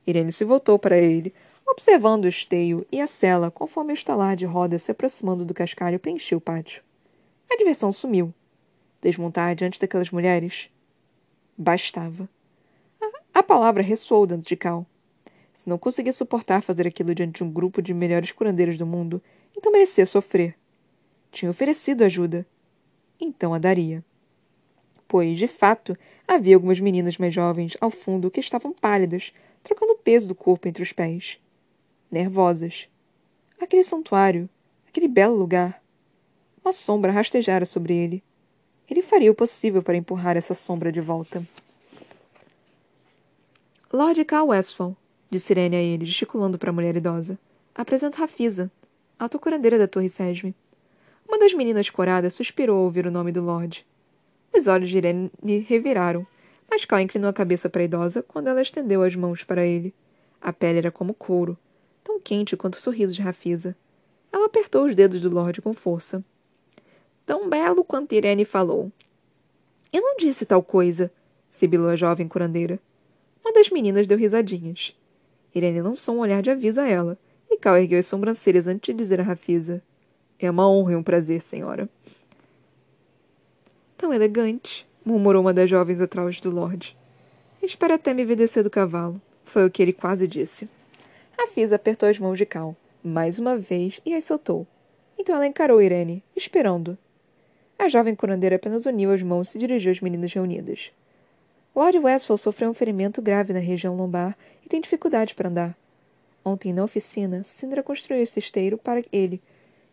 [0.06, 1.34] Irene se voltou para ele,
[1.66, 5.98] observando o esteio e a cela conforme o estalar de rodas se aproximando do cascalho
[5.98, 6.82] preencheu o pátio.
[7.50, 8.32] A diversão sumiu.
[9.02, 10.68] Desmontar diante daquelas mulheres?
[11.56, 12.28] Bastava.
[13.32, 14.86] A, palavra ressoou dentro de Cal.
[15.54, 19.22] Se não conseguia suportar fazer aquilo diante de um grupo de melhores curandeiros do mundo,
[19.56, 20.56] então merecia sofrer.
[21.32, 22.46] Tinha oferecido ajuda.
[23.20, 24.04] Então a daria
[25.08, 29.98] pois, de fato, havia algumas meninas mais jovens ao fundo que estavam pálidas, trocando o
[29.98, 31.38] peso do corpo entre os pés.
[32.10, 32.88] Nervosas.
[33.60, 34.48] Aquele santuário,
[34.88, 35.82] aquele belo lugar.
[36.64, 38.22] Uma sombra rastejara sobre ele.
[38.88, 41.46] Ele faria o possível para empurrar essa sombra de volta.
[43.92, 44.96] Lord Cal Westphal,
[45.30, 47.38] disse Irene a ele, gesticulando para a mulher idosa.
[47.74, 48.70] Apresento Rafisa,
[49.18, 50.54] alta curandeira da Torre Sesme.
[51.26, 53.86] Uma das meninas coradas suspirou ao ouvir o nome do Lorde.
[54.54, 55.30] Os olhos de Irene
[55.66, 56.26] reviraram,
[56.70, 59.94] mas Cal inclinou a cabeça para a idosa quando ela estendeu as mãos para ele.
[60.40, 61.56] A pele era como couro,
[62.04, 63.74] tão quente quanto o sorriso de Rafisa.
[64.32, 66.22] Ela apertou os dedos do Lorde com força.
[67.24, 68.92] Tão belo quanto Irene falou.
[69.92, 71.10] Eu não disse tal coisa,
[71.48, 72.78] sibilou a jovem curandeira.
[73.42, 74.94] Uma das meninas deu risadinhas.
[75.54, 77.18] Irene lançou um olhar de aviso a ela,
[77.66, 79.82] Cal ergueu as sobrancelhas antes de dizer a Rafisa.
[80.38, 81.88] É uma honra e um prazer, senhora.
[83.98, 86.96] Tão elegante, murmurou uma das jovens atrás do Lorde.
[87.60, 89.20] Espere até me ver descer do cavalo.
[89.44, 90.68] Foi o que ele quase disse.
[91.36, 94.64] A Fisa apertou as mãos de Cal, mais uma vez, e as soltou.
[95.18, 96.96] Então ela encarou Irene, esperando.
[97.76, 100.92] A jovem curandeira apenas uniu as mãos e se dirigiu às meninas reunidas.
[101.74, 105.85] Lord Westphal sofreu um ferimento grave na região lombar e tem dificuldade para andar.
[106.46, 109.42] Ontem, na oficina, Sindra construiu esse esteiro para ele,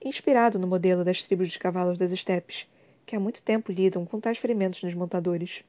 [0.06, 2.68] inspirado no modelo das tribos de cavalos das estepes,
[3.08, 5.64] que há muito tempo lidam com tais ferimentos nos montadores.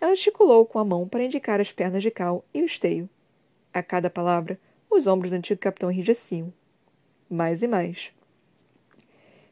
[0.00, 3.06] Ela gesticulou com a mão para indicar as pernas de Cal e o esteio.
[3.70, 4.58] A cada palavra,
[4.90, 6.50] os ombros do antigo capitão enrijeciam.
[7.28, 8.10] Mais e mais.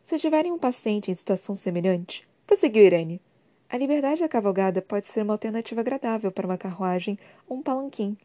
[0.07, 3.21] Se tiverem um paciente em situação semelhante, prosseguiu Irene,
[3.69, 8.17] a liberdade da cavalgada pode ser uma alternativa agradável para uma carruagem ou um palanquim,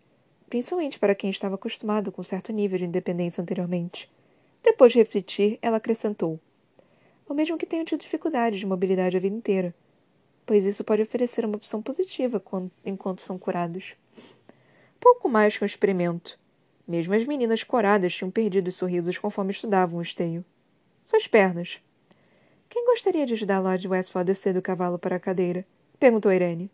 [0.50, 4.10] principalmente para quem estava acostumado com certo nível de independência anteriormente.
[4.64, 6.40] Depois de refletir, ela acrescentou:
[7.28, 9.76] ou mesmo que tenham tido dificuldades de mobilidade a vida inteira,
[10.46, 12.42] pois isso pode oferecer uma opção positiva
[12.86, 13.96] enquanto são curados.
[15.00, 16.40] Pouco mais que um experimento.
[16.88, 20.44] Mesmo as meninas coradas tinham perdido os sorrisos conforme estudavam o esteio.
[21.04, 21.82] Suas pernas.
[22.70, 25.66] Quem gostaria de ajudar Lord Westphal a descer do cavalo para a cadeira?
[26.00, 26.72] perguntou Irene.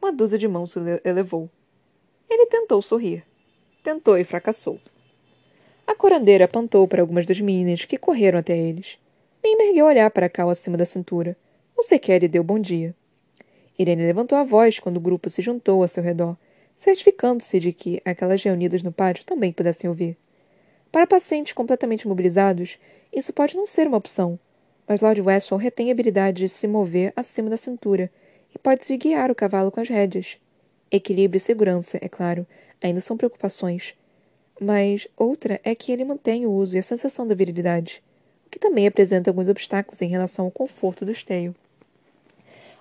[0.00, 1.50] Uma dúzia de mãos se elevou.
[2.34, 3.24] Ele tentou sorrir.
[3.80, 4.80] Tentou e fracassou.
[5.86, 8.98] A curandeira apontou para algumas das meninas que correram até eles.
[9.40, 11.36] Nem ergueu olhar para Cal acima da cintura,
[11.76, 12.92] ou sequer lhe deu bom dia.
[13.78, 16.36] Irene levantou a voz quando o grupo se juntou a seu redor,
[16.74, 20.16] certificando-se de que aquelas reunidas no pátio também pudessem ouvir.
[20.90, 22.80] Para pacientes completamente mobilizados,
[23.12, 24.36] isso pode não ser uma opção,
[24.88, 28.10] mas Lord Westphal retém a habilidade de se mover acima da cintura
[28.52, 30.36] e pode-se guiar o cavalo com as rédeas.
[30.96, 32.46] Equilíbrio e segurança, é claro,
[32.80, 33.96] ainda são preocupações.
[34.60, 38.00] Mas outra é que ele mantém o uso e a sensação da virilidade,
[38.46, 41.52] o que também apresenta alguns obstáculos em relação ao conforto do esteio.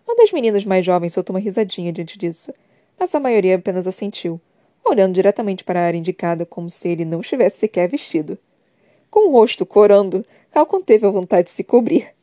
[0.05, 2.53] Uma das meninas mais jovens soltou uma risadinha diante disso,
[2.99, 4.39] mas a maioria apenas assentiu,
[4.85, 8.37] olhando diretamente para a área indicada como se ele não estivesse sequer vestido.
[9.09, 12.13] Com o rosto corando, Cal conteve a vontade de se cobrir.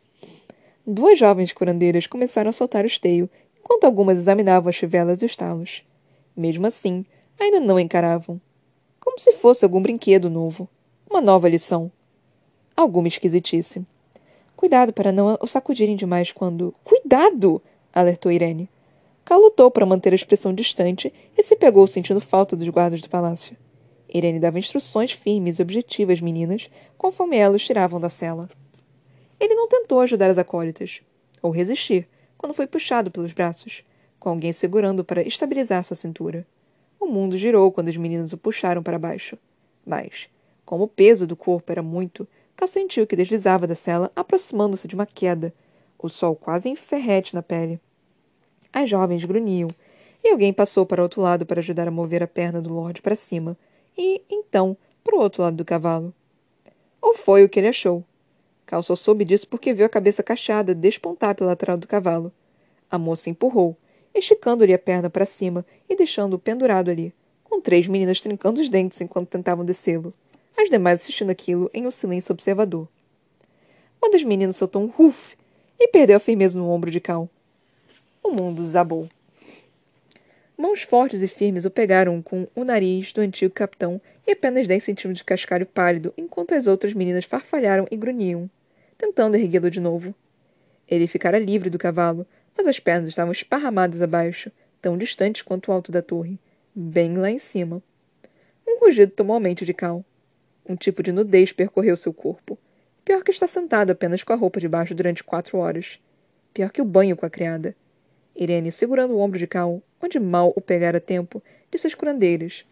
[0.87, 3.29] Duas jovens curandeiras começaram a soltar o esteio,
[3.71, 5.85] enquanto algumas examinavam as fivelas e os talos.
[6.37, 7.07] Mesmo assim,
[7.39, 8.41] ainda não encaravam.
[8.99, 10.69] Como se fosse algum brinquedo novo.
[11.09, 11.91] Uma nova lição.
[12.77, 13.87] Alguma esquisitice.
[14.57, 16.75] Cuidado para não o sacudirem demais quando.
[16.83, 17.63] Cuidado!
[17.93, 18.69] alertou Irene.
[19.25, 23.09] Cal lutou para manter a expressão distante e se pegou sentindo falta dos guardas do
[23.09, 23.57] palácio.
[24.13, 28.51] Irene dava instruções firmes e objetivas às meninas, conforme elas tiravam da cela.
[29.39, 31.01] Ele não tentou ajudar as acólitas,
[31.41, 32.09] ou resistir,
[32.41, 33.85] quando foi puxado pelos braços,
[34.19, 36.47] com alguém segurando para estabilizar sua cintura.
[36.99, 39.37] O mundo girou quando as meninas o puxaram para baixo.
[39.85, 40.27] Mas,
[40.65, 42.27] como o peso do corpo era muito,
[42.57, 45.53] Cal sentiu que deslizava da cela, aproximando-se de uma queda,
[45.99, 47.79] o sol quase em ferrete na pele.
[48.73, 49.69] As jovens grunhiam,
[50.25, 53.17] e alguém passou para outro lado para ajudar a mover a perna do Lorde para
[53.17, 53.55] cima,
[53.99, 54.75] e, então,
[55.05, 56.15] para o outro lado do cavalo.
[57.03, 58.03] Ou foi o que ele achou.
[58.71, 62.33] Cal só soube disso porque viu a cabeça cachada despontar pela lateral do cavalo.
[62.89, 63.77] A moça empurrou,
[64.15, 69.01] esticando-lhe a perna para cima e deixando-o pendurado ali, com três meninas trincando os dentes
[69.01, 70.15] enquanto tentavam descê-lo,
[70.57, 72.87] as demais assistindo aquilo em um silêncio observador.
[74.01, 75.37] Uma das meninas soltou um ruf
[75.77, 77.29] e perdeu a firmeza no ombro de Cal.
[78.23, 79.09] O mundo desabou.
[80.57, 84.85] Mãos fortes e firmes o pegaram com o nariz do antigo capitão e apenas dez
[84.85, 88.49] centímetros de cascalho pálido, enquanto as outras meninas farfalharam e grunhiam,
[89.01, 90.15] tentando erguê-lo de novo.
[90.87, 95.73] Ele ficara livre do cavalo, mas as pernas estavam esparramadas abaixo, tão distantes quanto o
[95.73, 96.39] alto da torre,
[96.75, 97.83] bem lá em cima.
[98.69, 100.05] Um rugido tomou a mente de Cal.
[100.69, 102.59] Um tipo de nudez percorreu seu corpo.
[103.03, 105.99] Pior que estar sentado apenas com a roupa de baixo durante quatro horas.
[106.53, 107.75] Pior que o banho com a criada.
[108.37, 112.67] Irene segurando o ombro de Cal, onde mal o pegara a tempo, disse às curandeiras.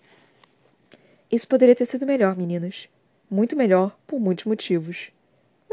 [1.33, 2.89] Isso poderia ter sido melhor, meninas.
[3.31, 5.11] Muito melhor, por muitos motivos.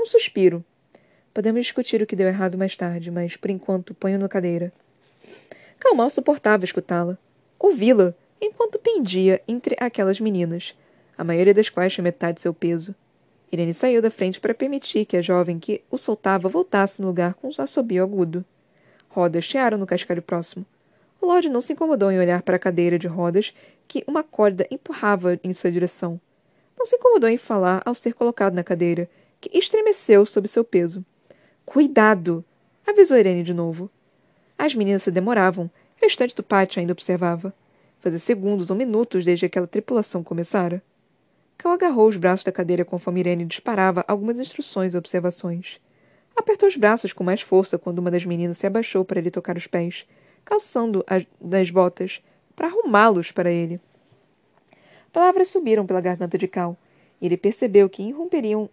[0.06, 0.64] Um suspiro.
[1.34, 4.72] Podemos discutir o que deu errado mais tarde, mas, por enquanto, ponho na cadeira.
[5.80, 7.18] Cal mal suportava escutá-la.
[7.58, 10.78] Ouvi-la, enquanto pendia entre aquelas meninas,
[11.18, 12.94] a maioria das quais tinha metade de seu peso.
[13.52, 17.34] Irene saiu da frente para permitir que a jovem que o soltava voltasse no lugar
[17.34, 18.46] com um assobio agudo.
[19.10, 20.68] Rodas chiaram no cascalho próximo.
[21.20, 23.56] O Lorde não se incomodou em olhar para a cadeira de rodas
[23.88, 26.22] que uma corda empurrava em sua direção.
[26.78, 29.10] Não se incomodou em falar ao ser colocado na cadeira,
[29.50, 31.06] que estremeceu sob seu peso.
[31.66, 32.44] Cuidado!
[32.86, 33.90] avisou Irene de novo.
[34.58, 35.66] As meninas se demoravam.
[35.66, 35.70] O
[36.02, 37.54] restante do pátio ainda observava.
[38.00, 40.82] Fazia segundos ou minutos desde que aquela tripulação começara.
[41.58, 45.80] Cal agarrou os braços da cadeira conforme Irene disparava algumas instruções e observações.
[46.36, 49.56] Apertou os braços com mais força quando uma das meninas se abaixou para lhe tocar
[49.58, 50.08] os pés,
[50.44, 52.22] calçando as das botas,
[52.56, 53.80] para arrumá-los para ele.
[55.14, 56.78] Palavras subiram pela garganta de Cal,
[57.22, 58.70] e ele percebeu que irromperiam,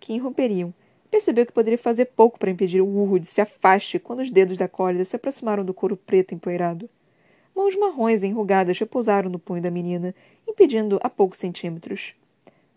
[0.00, 0.74] que irromperiam.
[1.10, 4.56] Percebeu que poderia fazer pouco para impedir o urro de se afaste quando os dedos
[4.56, 6.88] da cólera se aproximaram do couro preto empoeirado.
[7.54, 10.14] Mãos marrons enrugadas repousaram no punho da menina,
[10.48, 12.14] impedindo a poucos centímetros.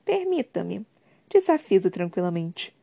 [0.03, 0.86] Permita-me,
[1.29, 2.75] disse a Fisa tranquilamente.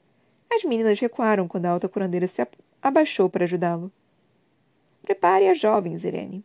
[0.50, 2.46] As meninas recuaram quando a alta curandeira se
[2.83, 3.92] abaixou para ajudá-lo.
[5.03, 6.44] Prepare as jovens, Irene.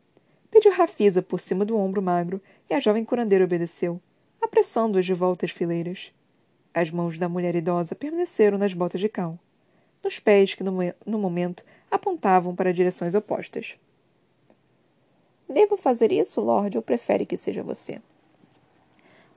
[0.50, 4.00] Pediu Rafisa por cima do ombro magro e a jovem curandeira obedeceu,
[4.42, 6.14] apressando-as de volta às fileiras.
[6.76, 9.40] As mãos da mulher idosa permaneceram nas botas de cal,
[10.04, 10.74] nos pés que, no,
[11.18, 13.78] momento, apontavam para direções opostas.
[15.48, 18.02] Devo fazer isso, Lorde, ou prefere que seja você?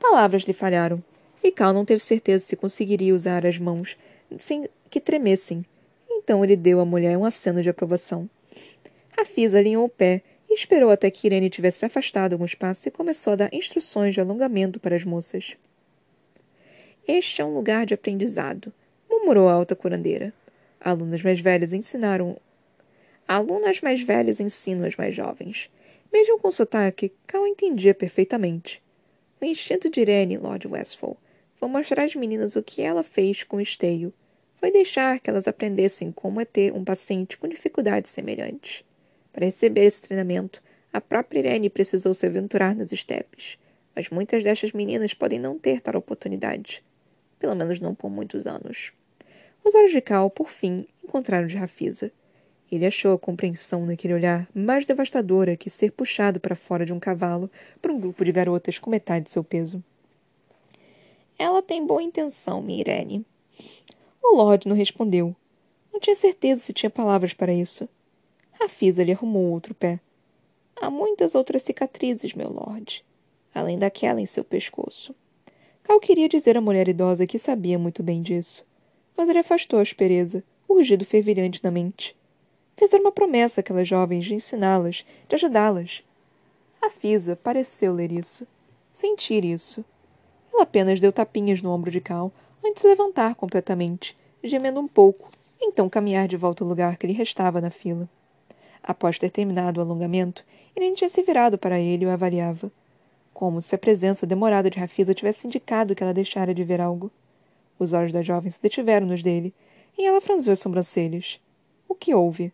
[0.00, 1.00] Palavras lhe falharam,
[1.40, 3.96] e Cal não teve certeza se conseguiria usar as mãos
[4.36, 5.64] sem que tremessem.
[6.10, 8.28] Então ele deu à mulher um aceno de aprovação.
[9.16, 12.90] Rafisa alinhou o pé e esperou até que Irene tivesse se afastado alguns passos e
[12.90, 15.56] começou a dar instruções de alongamento para as moças.
[17.10, 18.70] Este é um lugar de aprendizado,
[19.08, 20.30] murmurou a alta curandeira.
[20.78, 22.36] Alunas mais velhas ensinaram.
[23.26, 25.70] Alunas mais velhas ensinam as mais jovens.
[26.12, 28.82] Mesmo com sotaque, Cal entendia perfeitamente.
[29.40, 31.16] O instinto de Irene, Lord Westphal,
[31.56, 34.12] foi mostrar às meninas o que ela fez com o esteio.
[34.56, 38.84] Foi deixar que elas aprendessem como é ter um paciente com dificuldades semelhantes.
[39.32, 43.58] Para receber esse treinamento, a própria Irene precisou se aventurar nas estepes.
[43.96, 46.86] Mas muitas destas meninas podem não ter tal oportunidade.
[47.38, 48.92] Pelo menos não por muitos anos.
[49.64, 52.10] Os olhos de Cal, por fim, encontraram de Rafisa.
[52.70, 57.00] Ele achou a compreensão naquele olhar mais devastadora que ser puxado para fora de um
[57.00, 59.82] cavalo por um grupo de garotas com metade de seu peso.
[61.38, 63.24] Ela tem boa intenção, minha Irene.
[64.22, 65.34] O Lord não respondeu.
[65.92, 67.88] Não tinha certeza se tinha palavras para isso.
[68.52, 70.00] Rafisa lhe arrumou outro pé.
[70.80, 73.04] Há muitas outras cicatrizes, meu Lord,
[73.54, 75.14] além daquela em seu pescoço.
[75.88, 78.62] Cal queria dizer à mulher idosa que sabia muito bem disso,
[79.16, 82.14] mas ele afastou a aspereza, urgido fervilhante na mente.
[82.76, 86.04] Fizeram uma promessa àquelas jovens de ensiná-las, de ajudá-las.
[86.82, 88.46] A Fisa pareceu ler isso,
[88.92, 89.82] sentir isso.
[90.52, 92.30] Ela apenas deu tapinhas no ombro de Cal
[92.62, 97.14] antes de levantar completamente, gemendo um pouco, então caminhar de volta ao lugar que lhe
[97.14, 98.06] restava na fila.
[98.82, 100.44] Após ter terminado o alongamento,
[100.76, 102.70] Irene tinha se virado para ele e o avaliava,
[103.38, 107.08] como se a presença demorada de Rafisa tivesse indicado que ela deixara de ver algo.
[107.78, 109.54] Os olhos da jovem se detiveram nos dele,
[109.96, 111.40] e ela franziu as sobrancelhas.
[111.88, 112.52] O que houve?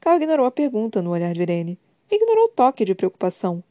[0.00, 1.78] Cal ignorou a pergunta no olhar de Irene.
[2.10, 3.62] Ignorou o toque de preocupação.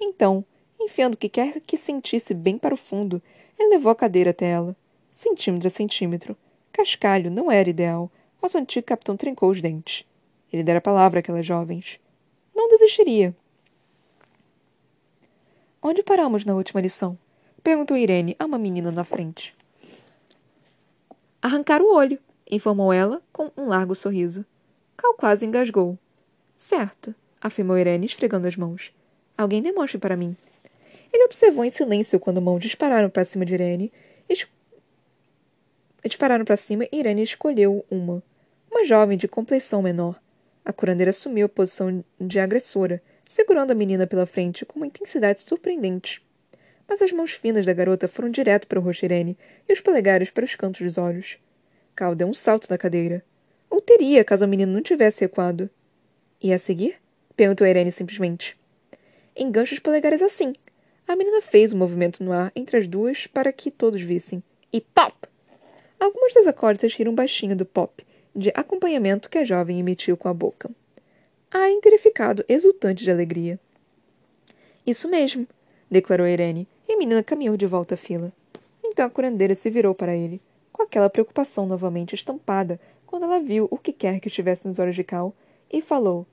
[0.00, 0.44] Então,
[0.78, 3.20] enfiando o que quer que sentisse bem para o fundo,
[3.58, 4.76] ele levou a cadeira até ela.
[5.12, 6.36] Centímetro a centímetro.
[6.72, 8.08] Cascalho não era ideal,
[8.40, 10.06] mas o antigo capitão trincou os dentes.
[10.52, 11.98] Ele dera a palavra àquelas jovens.
[12.54, 13.34] Não desistiria.
[15.82, 17.18] Onde paramos na última lição?
[17.62, 19.56] Perguntou Irene a uma menina na frente.
[21.40, 22.18] Arrancar o olho,
[22.50, 24.44] informou ela com um largo sorriso.
[24.94, 25.98] Cal quase engasgou.
[26.54, 28.92] Certo, afirmou Irene, esfregando as mãos.
[29.38, 30.36] Alguém demonstre para mim.
[31.10, 33.90] Ele observou em silêncio quando mãos dispararam para cima de Irene.
[34.28, 34.46] Es...
[36.04, 38.22] Dispararam para cima e Irene escolheu uma.
[38.70, 40.20] Uma jovem de complexão menor.
[40.62, 45.40] A curandeira assumiu a posição de agressora, segurando a menina pela frente com uma intensidade
[45.42, 46.20] surpreendente.
[46.88, 49.38] Mas as mãos finas da garota foram direto para o rosto de Irene
[49.68, 51.38] e os polegares para os cantos dos olhos.
[51.94, 53.24] Cal deu um salto na cadeira.
[53.70, 55.70] Ou teria, caso o menino não tivesse recuado.
[56.42, 56.96] E a seguir?
[57.36, 58.58] Perguntou Irene simplesmente.
[59.36, 60.52] Enganche os polegares assim.
[61.06, 64.42] A menina fez um movimento no ar entre as duas para que todos vissem.
[64.72, 65.14] E pop!
[66.00, 70.34] Algumas das acordes riram baixinho do pop, de acompanhamento que a jovem emitiu com a
[70.34, 70.68] boca.
[71.52, 73.58] Ainda teria ficado exultante de alegria.
[74.86, 75.48] Isso mesmo,
[75.90, 78.32] declarou Irene, e a menina caminhou de volta à fila.
[78.84, 80.40] Então a curandeira se virou para ele,
[80.72, 84.94] com aquela preocupação novamente estampada quando ela viu o que quer que estivesse nos olhos
[84.94, 85.34] de Cal,
[85.68, 86.24] e falou: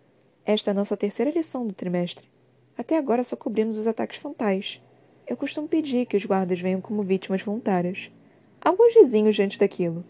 [0.45, 2.29] Esta é a nossa terceira lição do trimestre.
[2.77, 4.79] Até agora só cobrimos os ataques frontais.
[5.25, 8.11] Eu costumo pedir que os guardas venham como vítimas voluntárias.
[8.61, 10.05] Alguns vizinhos diante daquilo.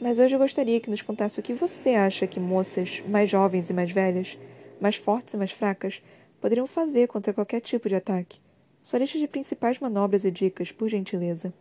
[0.00, 3.68] Mas hoje eu gostaria que nos contasse o que você acha que moças mais jovens
[3.68, 4.38] e mais velhas,
[4.80, 6.00] mais fortes e mais fracas,
[6.40, 8.38] poderiam fazer contra qualquer tipo de ataque.
[8.80, 11.52] Sua lista de principais manobras e dicas, por gentileza.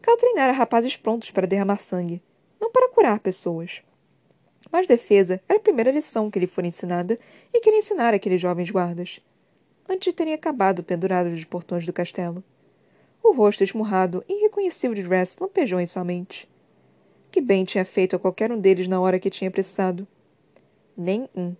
[0.00, 2.22] Cal treinara rapazes prontos para derramar sangue,
[2.60, 3.82] não para curar pessoas.
[4.70, 7.18] Mas defesa era a primeira lição que lhe fora ensinada
[7.52, 9.20] e que ele ensinara àqueles jovens guardas,
[9.88, 12.44] antes de terem acabado pendurados dos portões do castelo.
[13.24, 16.48] O rosto esmurrado e irreconhecível de Rest lampejou em sua mente.
[17.36, 20.08] Que bem tinha feito a qualquer um deles na hora que tinha precisado.
[20.96, 21.54] Nem um.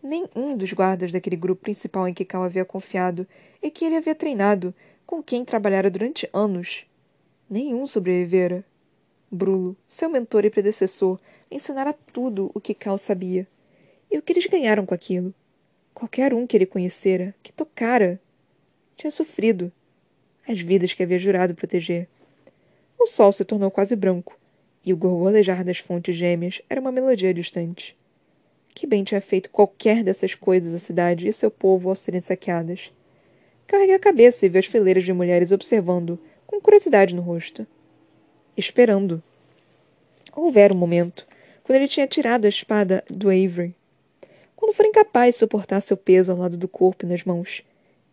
[0.00, 3.26] Nem um dos guardas daquele grupo principal em que Cal havia confiado
[3.60, 4.72] e que ele havia treinado,
[5.04, 6.86] com quem trabalhara durante anos.
[7.50, 8.64] Nenhum sobrevivera.
[9.28, 11.18] Brulo, seu mentor e predecessor,
[11.50, 13.48] ensinara tudo o que Cal sabia.
[14.08, 15.34] E o que eles ganharam com aquilo?
[15.92, 18.20] Qualquer um que ele conhecera, que tocara,
[18.94, 19.72] tinha sofrido.
[20.48, 22.06] As vidas que havia jurado proteger.
[22.96, 24.38] O sol se tornou quase branco,
[24.84, 27.96] e o gorgolejar das fontes gêmeas era uma melodia distante.
[28.74, 32.92] Que bem tinha feito qualquer dessas coisas a cidade e seu povo ao serem saqueadas.
[33.66, 37.66] Carreguei a cabeça e vi as fileiras de mulheres observando, com curiosidade no rosto
[38.60, 39.22] esperando.
[40.34, 41.26] Houvera um momento,
[41.64, 43.74] quando ele tinha tirado a espada do Avery.
[44.54, 47.64] Quando for incapaz de suportar seu peso ao lado do corpo e nas mãos.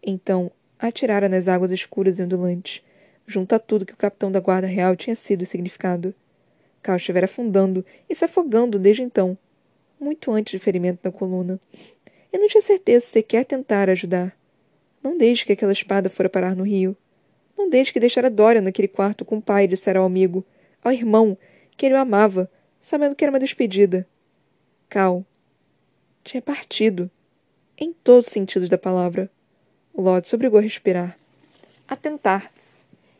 [0.02, 0.50] Então,
[0.80, 2.82] atirara nas águas escuras e ondulantes,
[3.26, 6.16] junto a tudo que o capitão da guarda real tinha sido e significado.
[6.88, 9.38] Cal estivera afundando e se afogando desde então,
[10.00, 11.60] muito antes de ferimento na coluna.
[12.32, 14.34] Eu não tinha certeza se sequer tentar ajudar.
[15.04, 16.96] Não desde que aquela espada fora parar no rio.
[17.58, 20.46] Não desde que deixara Dorian naquele quarto com o pai e dissera ao amigo,
[20.82, 21.38] ao irmão,
[21.76, 24.08] que ele o amava, sabendo que era uma despedida.
[24.88, 25.26] Cal
[26.24, 27.12] tinha partido.
[27.78, 29.30] Em todos os sentidos da palavra.
[29.94, 31.20] O Lord se obrigou a respirar.
[31.86, 32.50] A tentar.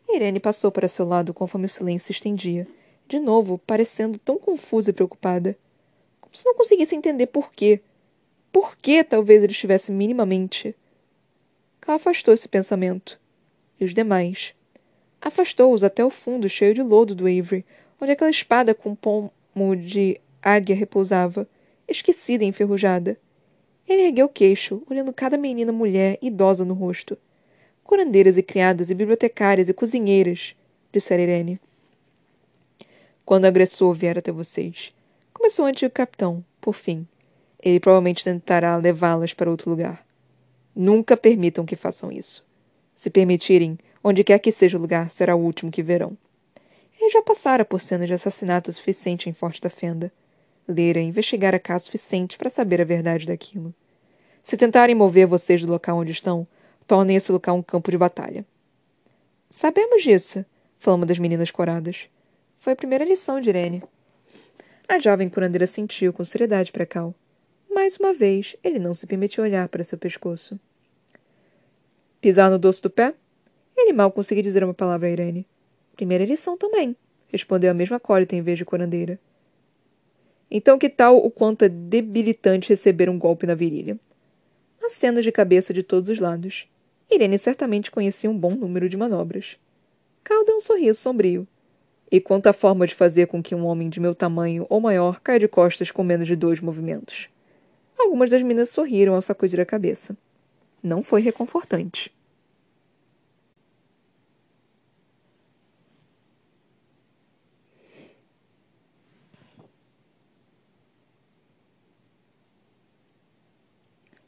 [0.08, 2.66] Irene passou para seu lado conforme o silêncio se estendia,
[3.08, 5.58] de novo parecendo tão confusa e preocupada.
[6.20, 7.82] Como se não conseguisse entender por quê.
[8.52, 10.76] Por que talvez ele estivesse minimamente.
[11.80, 13.20] Cal afastou esse pensamento.
[13.80, 14.54] E os demais.
[15.22, 17.66] Afastou-os até o fundo cheio de lodo do Avery,
[18.00, 19.32] onde aquela espada com pomo
[19.76, 21.48] de águia repousava,
[21.88, 23.18] esquecida e enferrujada.
[23.88, 27.18] Ele ergueu o queixo, olhando cada menina mulher idosa no rosto.
[27.84, 30.56] Curandeiras e criadas e bibliotecárias e cozinheiras,
[30.92, 31.60] dissera Irene.
[33.28, 34.94] Quando o agressor vier até vocês.
[35.34, 37.06] Começou o antigo capitão, por fim.
[37.62, 40.08] Ele provavelmente tentará levá-las para outro lugar.
[40.74, 42.42] Nunca permitam que façam isso.
[42.96, 46.18] Se permitirem, onde quer que seja o lugar, será o último que verão.
[46.98, 50.10] Ele já passara por cenas de assassinato suficiente em Forte da Fenda
[50.66, 53.76] ler e investigar a caso suficiente para saber a verdade daquilo.
[54.42, 56.48] Se tentarem mover vocês do local onde estão,
[56.88, 58.46] tornem esse local um campo de batalha.
[59.50, 60.46] Sabemos disso,
[60.80, 62.08] falou uma das meninas coradas.
[62.68, 63.82] Foi a primeira lição de Irene.
[64.90, 67.16] A jovem curandeira sentiu com seriedade para Cal.
[67.74, 70.60] Mais uma vez, ele não se permitiu olhar para seu pescoço.
[72.20, 73.14] Pisar no dorso do pé?
[73.74, 75.48] Ele mal conseguia dizer uma palavra a Irene.
[75.96, 76.94] Primeira lição também,
[77.30, 79.18] respondeu a mesma acólita em vez de curandeira.
[80.52, 83.98] Então, que tal o quanto é debilitante receber um golpe na virilha?
[84.84, 86.68] Acenos de cabeça de todos os lados.
[87.10, 89.56] Irene certamente conhecia um bom número de manobras.
[90.22, 91.48] Cal deu um sorriso sombrio.
[92.10, 95.20] E quanto à forma de fazer com que um homem de meu tamanho ou maior
[95.20, 97.28] caia de costas com menos de dois movimentos?
[98.00, 100.16] Algumas das meninas sorriram ao sacudir a cabeça.
[100.82, 102.12] Não foi reconfortante.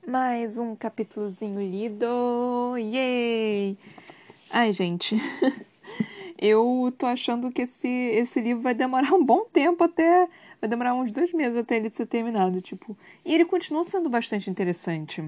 [0.05, 2.75] Mais um capítulozinho lido.
[2.77, 3.77] Yay!
[4.49, 5.15] Ai, gente.
[6.41, 10.27] Eu tô achando que esse, esse livro vai demorar um bom tempo até.
[10.61, 12.97] Vai demorar uns dois meses até ele ser terminado, tipo.
[13.25, 15.23] E ele continua sendo bastante interessante.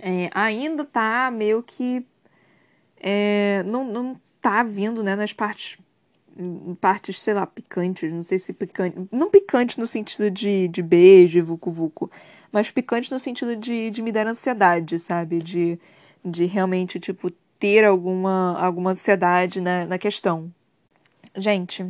[0.00, 2.04] É, ainda tá meio que.
[3.00, 5.78] É, não, não tá vindo, né, nas partes.
[6.80, 8.96] Partes, sei lá, picantes, não sei se picante.
[9.10, 12.10] Não picante no sentido de, de beijo, vucu vucu
[12.50, 15.38] mas picante no sentido de, de me dar ansiedade, sabe?
[15.38, 15.78] De,
[16.24, 17.28] de realmente, tipo,
[17.58, 20.52] ter alguma, alguma ansiedade na, na questão.
[21.36, 21.86] Gente,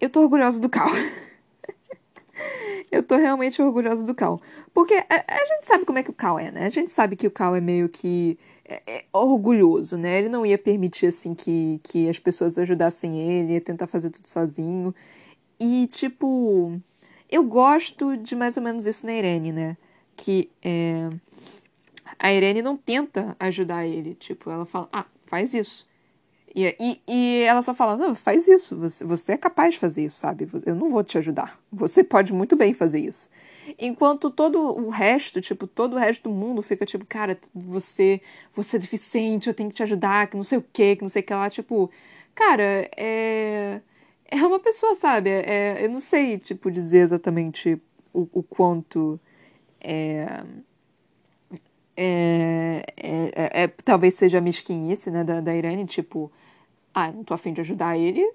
[0.00, 0.88] eu tô orgulhosa do Cal.
[2.90, 4.40] eu tô realmente orgulhosa do Cal.
[4.72, 6.66] Porque a, a, gente sabe como é que o Cal é, né?
[6.66, 10.18] A gente sabe que o Cal é meio que é, é orgulhoso, né?
[10.18, 14.28] Ele não ia permitir, assim, que, que as pessoas ajudassem ele, ia tentar fazer tudo
[14.28, 14.94] sozinho.
[15.58, 16.80] E, tipo,
[17.30, 19.76] eu gosto de mais ou menos isso na Irene, né?
[20.16, 21.08] Que é,
[22.18, 24.14] a Irene não tenta ajudar ele.
[24.14, 25.86] Tipo, ela fala, ah, faz isso.
[26.54, 28.76] E, e, e ela só fala, não, faz isso.
[28.76, 30.48] Você, você é capaz de fazer isso, sabe?
[30.66, 31.58] Eu não vou te ajudar.
[31.72, 33.30] Você pode muito bem fazer isso.
[33.78, 38.20] Enquanto todo o resto, tipo, todo o resto do mundo fica tipo, cara, você,
[38.54, 41.08] você é deficiente, eu tenho que te ajudar, que não sei o quê, que não
[41.08, 41.48] sei o que lá.
[41.48, 41.90] Tipo,
[42.34, 43.80] cara, é
[44.32, 45.28] é uma pessoa, sabe?
[45.28, 45.44] É,
[45.80, 47.78] é, eu não sei, tipo, dizer exatamente
[48.14, 49.20] o, o quanto
[49.78, 50.42] é,
[51.96, 56.30] é, é, é, talvez seja mesquinhice, né, da, da Irene, tipo,
[56.94, 58.26] ah, não tô afim de ajudar ele,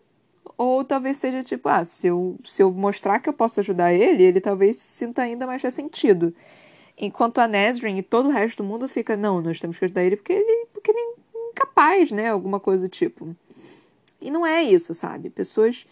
[0.58, 4.24] ou talvez seja tipo, ah, se eu, se eu mostrar que eu posso ajudar ele,
[4.24, 6.34] ele talvez sinta ainda mais ressentido.
[6.98, 10.04] Enquanto a Nesrin e todo o resto do mundo fica, não, nós temos que ajudar
[10.04, 13.36] ele porque ele, porque ele é incapaz, né, alguma coisa do tipo.
[14.20, 15.30] E não é isso, sabe?
[15.30, 15.86] Pessoas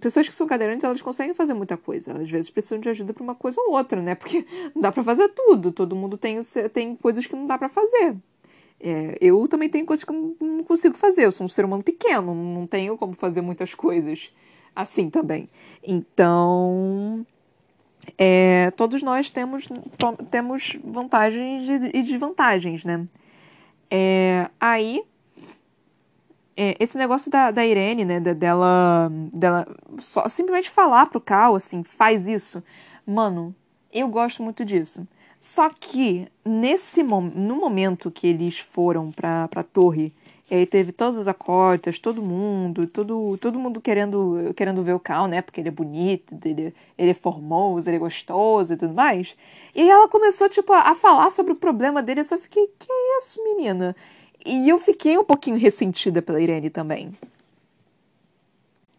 [0.00, 2.12] pessoas que são cadeirantes, elas conseguem fazer muita coisa.
[2.20, 4.14] Às vezes precisam de ajuda para uma coisa ou outra, né?
[4.14, 5.72] Porque não dá para fazer tudo.
[5.72, 6.40] Todo mundo tem,
[6.72, 8.16] tem coisas que não dá para fazer.
[8.80, 11.24] É, eu também tenho coisas que eu não consigo fazer.
[11.24, 14.30] Eu sou um ser humano pequeno, não tenho como fazer muitas coisas
[14.74, 15.48] assim também.
[15.82, 17.26] Então,
[18.16, 19.68] é, todos nós temos,
[20.30, 23.04] temos vantagens e desvantagens, né?
[23.90, 25.02] É, aí
[26.60, 29.64] é, esse negócio da, da Irene, né, da, dela, dela
[29.98, 32.60] só simplesmente falar pro Cal, assim, faz isso.
[33.06, 33.54] Mano,
[33.92, 35.06] eu gosto muito disso.
[35.40, 40.12] Só que, nesse no momento que eles foram pra, pra torre
[40.50, 45.00] E aí teve todos os acólitas, todo mundo, todo, todo mundo querendo, querendo ver o
[45.00, 45.40] Cal, né?
[45.42, 49.36] Porque ele é bonito, ele, ele é formoso, ele é gostoso e tudo mais.
[49.76, 52.20] E aí ela começou, tipo, a, a falar sobre o problema dele.
[52.20, 53.94] Eu só fiquei, que isso, menina?
[54.50, 57.12] E eu fiquei um pouquinho ressentida pela Irene também.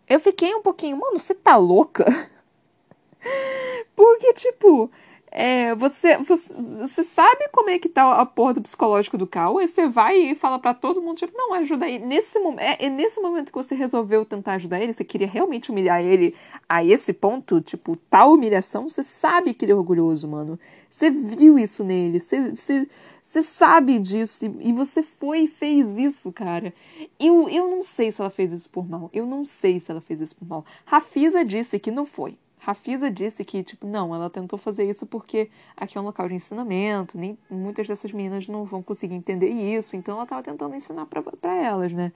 [0.08, 2.06] Eu fiquei um pouquinho, mano, você tá louca?
[3.96, 4.92] Porque, tipo,
[5.32, 9.62] é, você, você, você sabe como é que tá a porra do psicológico do Cal,
[9.62, 12.06] e você vai e fala para todo mundo, tipo, não, ajuda ele.
[12.06, 16.02] Nesse, é, é nesse momento que você resolveu tentar ajudar ele, você queria realmente humilhar
[16.02, 16.36] ele
[16.68, 20.60] a esse ponto, tipo, tal humilhação, você sabe que ele é orgulhoso, mano.
[20.90, 22.90] Você viu isso nele, você, você,
[23.22, 26.74] você sabe disso, e, e você foi e fez isso, cara.
[27.20, 30.02] Eu, eu não sei se ela fez isso por mal, eu não sei se ela
[30.02, 30.66] fez isso por mal.
[30.86, 32.36] Rafisa disse que não foi.
[32.60, 36.36] Rafisa disse que, tipo, não, ela tentou fazer isso porque aqui é um local de
[36.36, 41.06] ensinamento, nem muitas dessas meninas não vão conseguir entender isso, então ela estava tentando ensinar
[41.06, 41.24] para
[41.56, 42.12] elas, né?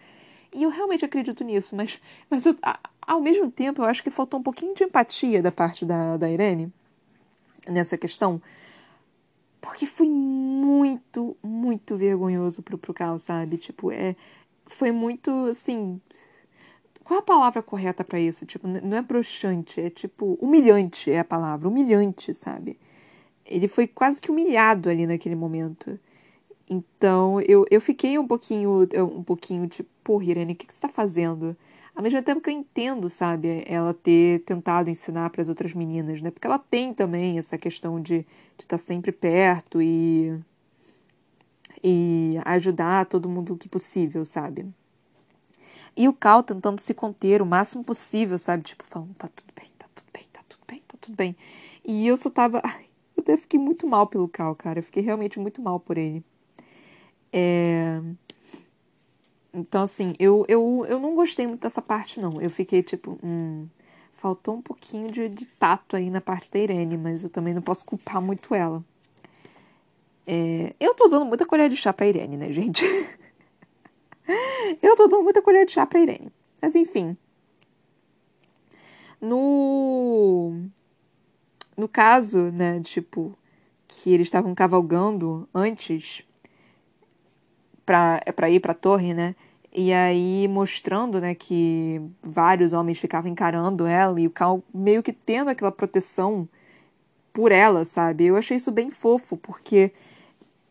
[0.53, 2.55] E eu realmente acredito nisso, mas, mas eu,
[3.01, 6.29] ao mesmo tempo eu acho que faltou um pouquinho de empatia da parte da, da
[6.29, 6.71] Irene
[7.67, 8.41] nessa questão,
[9.61, 13.57] porque foi muito, muito vergonhoso pro, pro Cal, sabe?
[13.57, 14.13] Tipo, é,
[14.65, 16.01] foi muito, assim,
[17.03, 18.45] qual é a palavra correta para isso?
[18.45, 22.79] Tipo, não é broxante, é tipo humilhante é a palavra, humilhante, sabe?
[23.45, 25.99] Ele foi quase que humilhado ali naquele momento.
[26.69, 30.81] Então, eu, eu fiquei um pouquinho, um pouquinho tipo, porra, Irene, o que, que você
[30.81, 31.55] tá fazendo?
[31.95, 36.21] Ao mesmo tempo que eu entendo, sabe, ela ter tentado ensinar para as outras meninas,
[36.21, 36.31] né?
[36.31, 40.39] Porque ela tem também essa questão de estar tá sempre perto e,
[41.83, 44.65] e ajudar todo mundo que possível, sabe?
[45.95, 48.63] E o Cal tentando se conter o máximo possível, sabe?
[48.63, 51.35] Tipo, falando, tá tudo bem, tá tudo bem, tá tudo bem, tá tudo bem.
[51.85, 52.61] E eu só tava.
[53.15, 54.79] Eu até fiquei muito mal pelo Cal, cara.
[54.79, 56.25] Eu fiquei realmente muito mal por ele.
[57.31, 58.01] É...
[59.53, 62.41] Então, assim, eu, eu, eu não gostei muito dessa parte, não.
[62.41, 63.67] Eu fiquei tipo, hum,
[64.11, 67.61] faltou um pouquinho de, de tato aí na parte da Irene, mas eu também não
[67.61, 68.83] posso culpar muito ela.
[70.25, 70.73] É...
[70.79, 72.83] Eu tô dando muita colher de chá pra Irene, né, gente?
[74.81, 76.31] Eu tô dando muita colher de chá pra Irene.
[76.61, 77.17] Mas enfim.
[79.19, 80.61] No.
[81.75, 83.35] No caso, né, tipo,
[83.87, 86.23] que eles estavam cavalgando antes
[87.85, 89.35] pra, pra ir pra torre, né?
[89.71, 95.11] E aí mostrando, né, que vários homens ficavam encarando ela e o Cal meio que
[95.11, 96.47] tendo aquela proteção
[97.33, 98.25] por ela, sabe?
[98.25, 99.91] Eu achei isso bem fofo, porque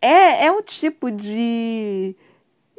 [0.00, 2.14] é, é um tipo de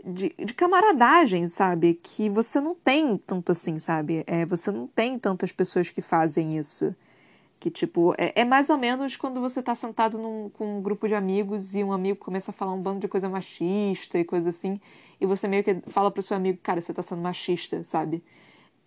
[0.03, 1.99] de, de camaradagem, sabe?
[2.01, 4.23] Que você não tem tanto assim, sabe?
[4.27, 6.95] É, você não tem tantas pessoas que fazem isso.
[7.59, 11.07] Que, tipo, é, é mais ou menos quando você tá sentado num, com um grupo
[11.07, 14.49] de amigos e um amigo começa a falar um bando de coisa machista e coisa
[14.49, 14.81] assim,
[15.21, 18.21] e você meio que fala pro seu amigo, cara, você tá sendo machista, sabe?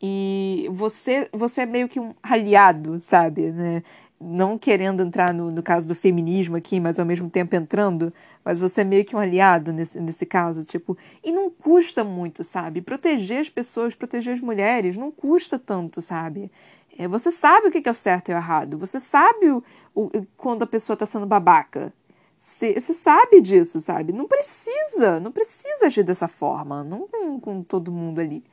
[0.00, 3.50] E você, você é meio que um aliado, sabe?
[3.50, 3.82] Né?
[4.20, 8.12] Não querendo entrar no, no caso do feminismo aqui, mas ao mesmo tempo entrando,
[8.44, 12.42] mas você é meio que um aliado nesse, nesse caso, tipo, e não custa muito,
[12.42, 12.80] sabe?
[12.80, 16.50] Proteger as pessoas, proteger as mulheres, não custa tanto, sabe?
[16.98, 19.62] É, você sabe o que é o certo e o errado, você sabe o,
[19.94, 21.92] o quando a pessoa está sendo babaca.
[22.36, 24.12] Você sabe disso, sabe?
[24.12, 28.44] Não precisa, não precisa agir dessa forma, não com, com todo mundo ali.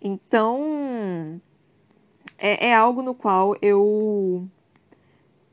[0.00, 1.40] Então,
[2.38, 4.48] é, é algo no qual eu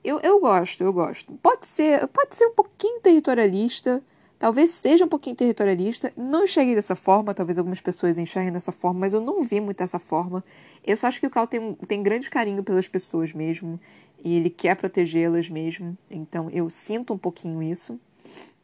[0.03, 1.33] eu, eu gosto, eu gosto.
[1.33, 4.03] Pode ser, pode ser um pouquinho territorialista,
[4.39, 6.11] talvez seja um pouquinho territorialista.
[6.17, 9.77] Não enxerguei dessa forma, talvez algumas pessoas enxerguem dessa forma, mas eu não vi muito
[9.77, 10.43] dessa forma.
[10.83, 13.79] Eu só acho que o Cal tem, tem grande carinho pelas pessoas mesmo,
[14.23, 15.97] e ele quer protegê-las mesmo.
[16.09, 17.99] Então eu sinto um pouquinho isso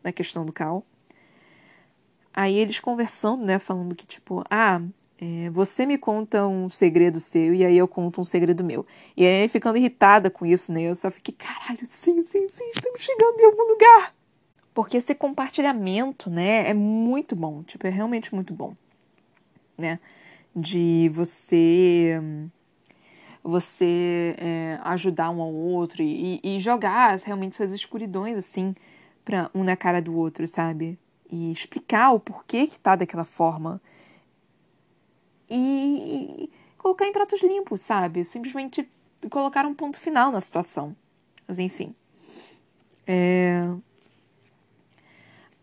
[0.04, 0.84] na questão do Cal.
[2.34, 4.82] Aí eles conversando, né, falando que tipo, ah,
[5.20, 8.86] é, você me conta um segredo seu e aí eu conto um segredo meu.
[9.16, 10.84] E aí ficando irritada com isso, né?
[10.84, 14.14] Eu só fiquei, caralho, sim, sim, sim, estamos chegando em algum lugar.
[14.74, 17.64] Porque esse compartilhamento, né, é muito bom.
[17.64, 18.76] Tipo, é realmente muito bom.
[19.76, 20.00] Né?
[20.56, 22.22] De você
[23.44, 28.76] você é, ajudar um ao outro e, e jogar realmente suas escuridões assim
[29.24, 31.00] para um na cara do outro, sabe?
[31.32, 33.82] E explicar o porquê que tá daquela forma
[35.50, 38.24] e, colocar em pratos limpos, sabe?
[38.24, 38.88] Simplesmente
[39.30, 40.96] colocar um ponto final na situação.
[41.48, 41.96] Mas enfim.
[43.06, 43.68] É...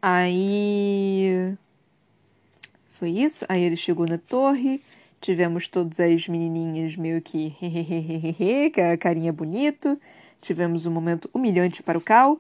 [0.01, 1.57] Aí.
[2.89, 3.45] Foi isso.
[3.49, 4.83] Aí ele chegou na torre.
[5.21, 7.55] Tivemos todas as menininhas meio que
[8.75, 9.99] com a carinha bonito.
[10.41, 12.39] Tivemos um momento humilhante para o Cal.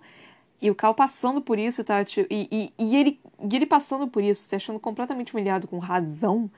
[0.61, 2.03] E o Cal passando por isso, tá?
[2.03, 3.21] E, e, e, ele,
[3.51, 6.51] e ele passando por isso, se achando completamente humilhado com razão.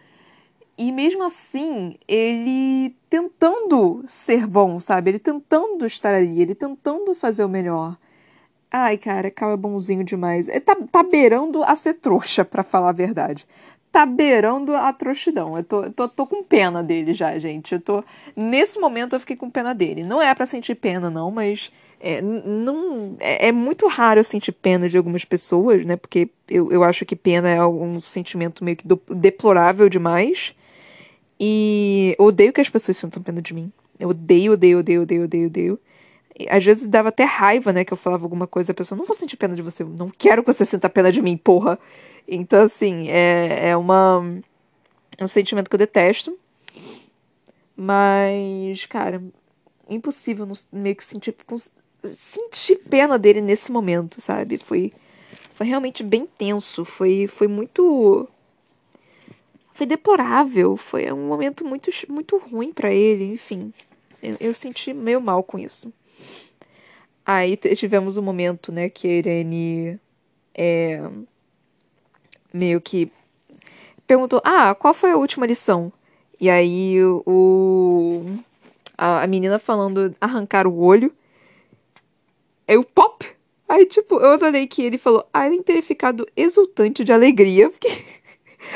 [0.79, 5.11] E mesmo assim, ele tentando ser bom, sabe?
[5.11, 7.97] Ele tentando estar ali, ele tentando fazer o melhor.
[8.71, 10.49] Ai, cara, Cal é bonzinho demais.
[10.49, 13.47] Ele tá, tá beirando a ser trouxa, para falar a verdade.
[13.91, 15.57] Tá beirando a trouxidão.
[15.57, 17.73] Eu tô, tô, tô com pena dele já, gente.
[17.73, 18.05] Eu tô.
[18.37, 20.05] Nesse momento eu fiquei com pena dele.
[20.05, 21.73] Não é para sentir pena, não, mas.
[21.99, 25.97] É, não, é, é, muito raro eu sentir pena de algumas pessoas, né?
[25.97, 30.55] Porque eu, eu acho que pena é um sentimento meio que deplorável demais.
[31.39, 33.71] E odeio que as pessoas sintam pena de mim.
[33.99, 35.81] Eu odeio, odeio, odeio, odeio, odeio, odeio.
[36.51, 37.85] Às vezes dava até raiva, né?
[37.85, 40.43] Que eu falava alguma coisa, a pessoa, não vou sentir pena de você, não quero
[40.43, 41.79] que você sinta pena de mim, porra.
[42.29, 44.41] Então, assim, é, é uma.
[45.17, 46.37] É um sentimento que eu detesto.
[47.77, 49.23] Mas, cara,
[49.89, 51.35] impossível não, meio que sentir,
[52.15, 54.59] sentir pena dele nesse momento, sabe?
[54.59, 54.93] Foi,
[55.55, 56.85] foi realmente bem tenso.
[56.85, 58.29] Foi, foi muito.
[59.77, 60.75] Foi deplorável.
[60.75, 63.75] Foi um momento muito, muito ruim para ele, enfim.
[64.23, 65.93] Eu, eu senti meio mal com isso.
[67.27, 70.01] Aí tivemos um momento, né, que a Irene
[70.55, 71.07] é,
[72.55, 73.13] meio que
[74.07, 75.93] perguntou: Ah, qual foi a última lição?
[76.41, 76.97] E aí
[77.27, 78.23] o.
[78.97, 81.13] A, a menina falando arrancar o olho.
[82.67, 83.27] Eu pop!
[83.69, 87.69] Aí, tipo, eu adorei que ele falou, ah, ele teria ficado exultante de alegria.
[87.71, 87.89] Porque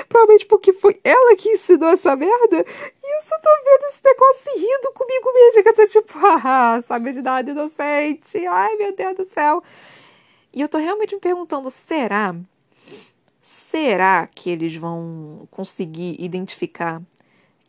[0.09, 2.57] Provavelmente porque foi ela que ensinou essa merda.
[2.59, 5.63] E eu só tô vendo esse negócio rindo comigo mesmo.
[5.63, 8.47] Que eu tô tipo, ah, sabe de nada inocente.
[8.47, 9.63] Ai, meu Deus do céu.
[10.53, 12.35] E eu tô realmente me perguntando, será?
[13.41, 17.01] Será que eles vão conseguir identificar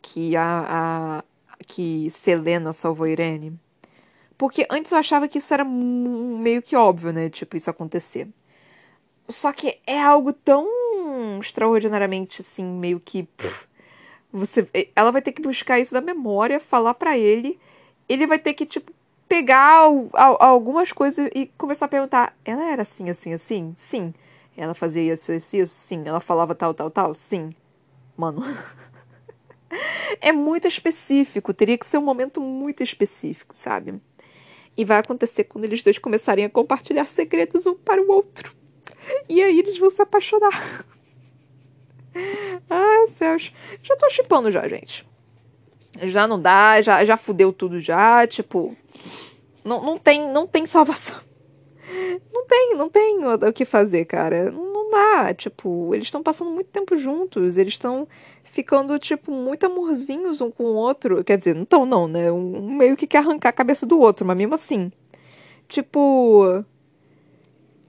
[0.00, 1.24] que a, a
[1.66, 3.58] que Selena salvou Irene?
[4.36, 7.30] Porque antes eu achava que isso era meio que óbvio, né?
[7.30, 8.28] Tipo, isso acontecer.
[9.28, 10.68] Só que é algo tão
[11.42, 13.24] extraordinariamente assim, meio que.
[13.24, 13.66] Pff,
[14.32, 14.66] você,
[14.96, 17.60] ela vai ter que buscar isso da memória, falar para ele.
[18.08, 18.90] Ele vai ter que, tipo,
[19.28, 19.88] pegar
[20.38, 23.74] algumas coisas e começar a perguntar: ela era assim, assim, assim?
[23.76, 24.14] Sim.
[24.56, 25.74] Ela fazia isso, isso, isso?
[25.74, 26.02] Sim.
[26.06, 27.14] Ela falava tal, tal, tal?
[27.14, 27.50] Sim.
[28.16, 28.42] Mano.
[30.20, 31.54] é muito específico.
[31.54, 34.00] Teria que ser um momento muito específico, sabe?
[34.76, 38.54] E vai acontecer quando eles dois começarem a compartilhar segredos um para o outro.
[39.28, 40.84] E aí eles vão se apaixonar.
[42.68, 43.52] Ai, céus.
[43.82, 45.06] Já tô chipando já, gente.
[46.02, 48.76] Já não dá, já, já fudeu tudo já, tipo.
[49.64, 51.16] Não, não, tem, não tem salvação.
[52.32, 54.50] Não tem, não tem o que fazer, cara.
[54.50, 55.34] Não dá.
[55.34, 57.58] Tipo, eles estão passando muito tempo juntos.
[57.58, 58.08] Eles estão
[58.44, 61.22] ficando, tipo, muito amorzinhos um com o outro.
[61.24, 62.30] Quer dizer, não estão, não, né?
[62.32, 64.90] Um meio que quer arrancar a cabeça do outro, mas mesmo assim.
[65.68, 66.64] Tipo.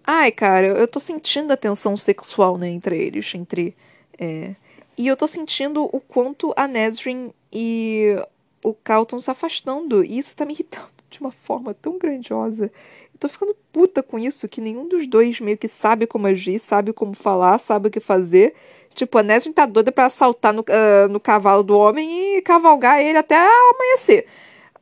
[0.05, 3.76] Ai, cara, eu tô sentindo a tensão sexual, né, entre eles, entre.
[4.18, 4.55] É...
[4.97, 8.16] E eu tô sentindo o quanto a Nesrin e
[8.64, 10.03] o Cal estão se afastando.
[10.03, 12.66] E isso tá me irritando de uma forma tão grandiosa.
[13.14, 16.59] Eu tô ficando puta com isso, que nenhum dos dois meio que sabe como agir,
[16.59, 18.53] sabe como falar, sabe o que fazer.
[18.93, 22.99] Tipo, a Nesrin tá doida pra saltar no, uh, no cavalo do homem e cavalgar
[22.99, 24.28] ele até amanhecer.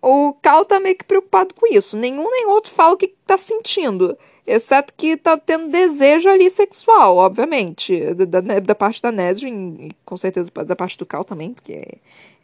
[0.02, 1.96] O Cal tá meio que preocupado com isso.
[1.96, 4.18] Nenhum nem outro fala o que tá sentindo.
[4.46, 8.14] Exceto que tá tendo desejo ali sexual, obviamente.
[8.16, 12.00] Da, da, da parte da Nesrin, e com certeza da parte do Cal também, porque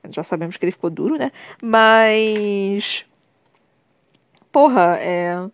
[0.10, 1.32] já sabemos que ele ficou duro, né?
[1.62, 3.06] Mas.
[4.52, 5.50] Porra, é.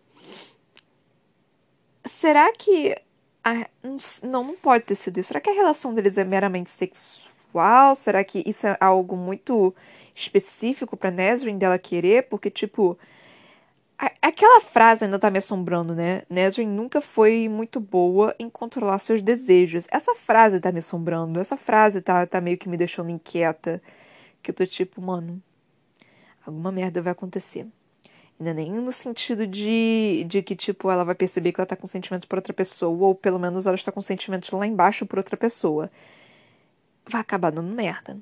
[2.06, 2.96] Será que.
[3.44, 3.68] A...
[4.24, 5.30] Não, não pode ter sido isso.
[5.30, 7.96] Será que a relação deles é meramente sexual?
[7.96, 9.74] Será que isso é algo muito
[10.16, 12.24] específico pra Nesrin dela querer?
[12.24, 12.98] Porque, tipo
[13.98, 16.24] Aquela frase ainda tá me assombrando, né?
[16.30, 19.88] Nesrin nunca foi muito boa em controlar seus desejos.
[19.92, 21.40] Essa frase tá me assombrando.
[21.40, 23.82] Essa frase tá, tá meio que me deixando inquieta.
[24.42, 25.42] Que eu tô tipo, mano,
[26.46, 27.68] alguma merda vai acontecer.
[28.40, 31.88] Ainda nem no sentido de, de que, tipo, ela vai perceber que ela tá com
[31.88, 35.38] sentimento por outra pessoa, ou pelo menos ela está com sentimentos lá embaixo por outra
[35.38, 35.90] pessoa.
[37.08, 38.18] Vai acabar dando merda.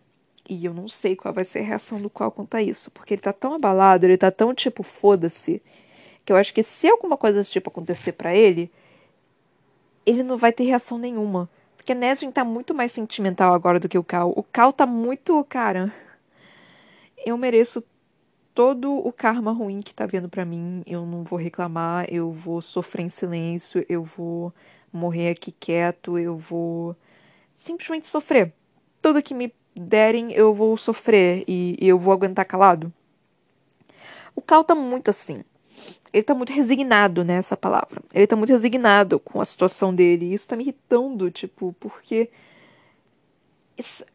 [0.47, 2.91] E eu não sei qual vai ser a reação do qual quanto a isso.
[2.91, 5.61] Porque ele tá tão abalado, ele tá tão tipo, foda-se.
[6.25, 8.71] Que eu acho que se alguma coisa desse tipo acontecer para ele,
[10.05, 11.49] ele não vai ter reação nenhuma.
[11.77, 14.31] Porque Nesrin tá muito mais sentimental agora do que o Cal.
[14.35, 15.91] O Cal tá muito, cara.
[17.25, 17.83] Eu mereço
[18.53, 20.83] todo o karma ruim que tá vindo para mim.
[20.85, 24.53] Eu não vou reclamar, eu vou sofrer em silêncio, eu vou
[24.91, 26.95] morrer aqui quieto, eu vou
[27.55, 28.53] simplesmente sofrer.
[29.01, 32.91] Tudo que me derem, eu vou sofrer e, e eu vou aguentar calado.
[34.35, 35.43] O Cal tá muito assim.
[36.13, 38.01] ele tá muito resignado nessa né, palavra.
[38.13, 40.27] Ele tá muito resignado com a situação dele.
[40.27, 42.29] E isso tá me irritando, tipo, porque.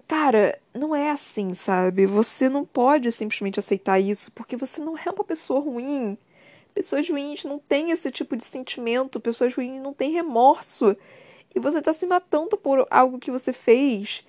[0.06, 2.06] Cara, não é assim, sabe?
[2.06, 6.16] Você não pode simplesmente aceitar isso, porque você não é uma pessoa ruim.
[6.72, 10.96] Pessoas ruins não têm esse tipo de sentimento, pessoas ruins não têm remorso.
[11.54, 14.25] E você tá se matando por algo que você fez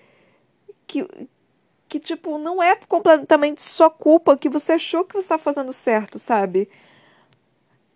[0.88, 1.06] que,
[1.88, 6.18] que tipo, não é completamente sua culpa, que você achou que você tá fazendo certo,
[6.18, 6.70] sabe?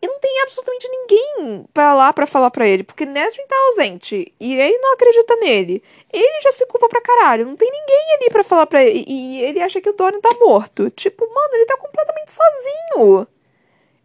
[0.01, 4.33] E não tem absolutamente ninguém para lá para falar para ele, porque Nesrin tá ausente.
[4.39, 5.83] E ele não acredita nele.
[6.11, 7.45] Ele já se culpa pra caralho.
[7.45, 9.05] Não tem ninguém ali para falar pra ele.
[9.07, 10.89] E ele acha que o Dorian tá morto.
[10.89, 13.27] Tipo, mano, ele tá completamente sozinho.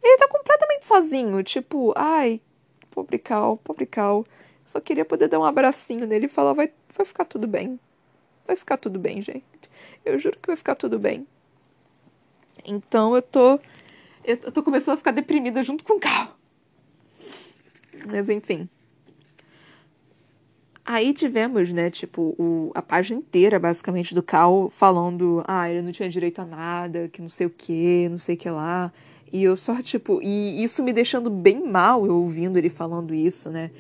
[0.03, 1.43] Ele tá completamente sozinho.
[1.43, 2.43] Tipo, ai,
[2.91, 4.25] pobre Cal, pobre Cal.
[4.67, 7.81] Só queria poder dar um abracinho nele e falar, vai, vai ficar tudo bem.
[8.47, 9.45] Vai ficar tudo bem, gente.
[10.05, 11.27] Eu juro que vai ficar tudo bem.
[12.65, 13.59] Então eu tô
[14.25, 16.35] eu, tô começando a ficar deprimida junto com o carro.
[18.07, 18.69] Mas enfim.
[20.85, 25.91] Aí tivemos, né, tipo, o, a página inteira, basicamente, do Cal falando, ah, ele não
[25.91, 28.93] tinha direito a nada, que não sei o que, não sei o que lá.
[29.33, 33.51] E eu só, tipo, e isso me deixando bem mal, eu ouvindo ele falando isso,
[33.51, 33.73] né?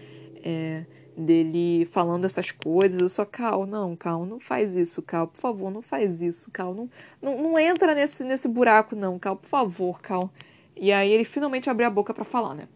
[0.42, 0.84] É,
[1.16, 3.00] dele falando essas coisas.
[3.00, 6.74] Eu só, Cal, não, Cal, não faz isso, Cal, por favor, não faz isso, Cal,
[6.74, 6.90] não,
[7.20, 10.30] não, não entra nesse, nesse buraco, não, Cal, por favor, Cal.
[10.76, 12.68] E aí ele finalmente abriu a boca para falar, né?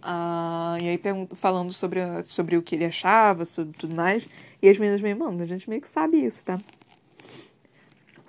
[0.00, 1.00] Ah, e aí
[1.34, 4.28] falando sobre, sobre o que ele achava, sobre tudo mais.
[4.60, 6.58] E as meninas meio, mano, a gente meio que sabe isso, tá?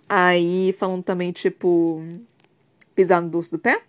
[0.08, 2.02] Aí falando também, tipo,
[2.96, 3.82] pisar no dorso do pé.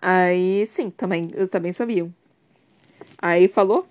[0.00, 2.12] Aí, sim, também, eu também sabiam.
[3.24, 3.86] Aí falou.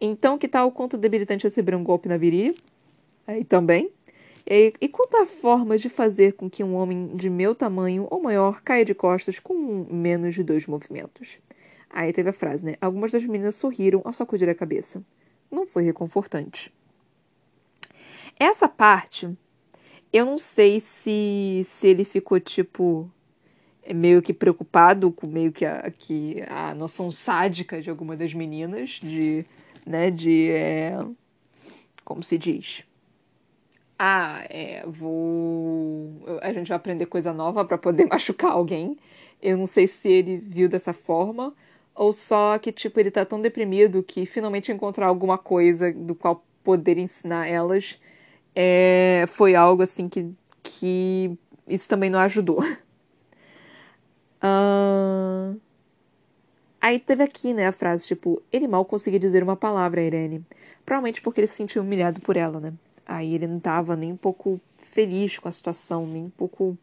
[0.00, 2.54] Então, que tal o quanto debilitante receber um golpe na virilha?
[3.26, 3.90] Aí também.
[4.46, 8.22] E, e quanto à forma de fazer com que um homem de meu tamanho ou
[8.22, 11.40] maior caia de costas com menos de dois movimentos?
[11.90, 12.76] Aí teve a frase, né?
[12.80, 15.02] Algumas das meninas sorriram ao sacudir a cabeça.
[15.50, 16.72] Não foi reconfortante.
[18.38, 19.28] Essa parte,
[20.12, 23.10] eu não sei se, se ele ficou tipo
[23.94, 29.00] meio que preocupado com meio que a, que a noção sádica de alguma das meninas,
[29.02, 29.44] de,
[29.86, 30.98] né, de, é,
[32.04, 32.84] como se diz?
[33.98, 38.96] Ah, é, vou, a gente vai aprender coisa nova para poder machucar alguém.
[39.42, 41.54] Eu não sei se ele viu dessa forma
[41.94, 46.44] ou só que tipo ele tá tão deprimido que finalmente encontrar alguma coisa do qual
[46.62, 47.98] poder ensinar elas
[48.54, 50.32] é, foi algo assim que
[50.62, 51.36] que
[51.66, 52.60] isso também não ajudou.
[56.88, 60.42] Aí teve aqui, né, a frase tipo: Ele mal conseguia dizer uma palavra a Irene.
[60.86, 62.72] Provavelmente porque ele se sentiu humilhado por ela, né?
[63.04, 66.78] Aí ele não tava nem um pouco feliz com a situação, nem um pouco.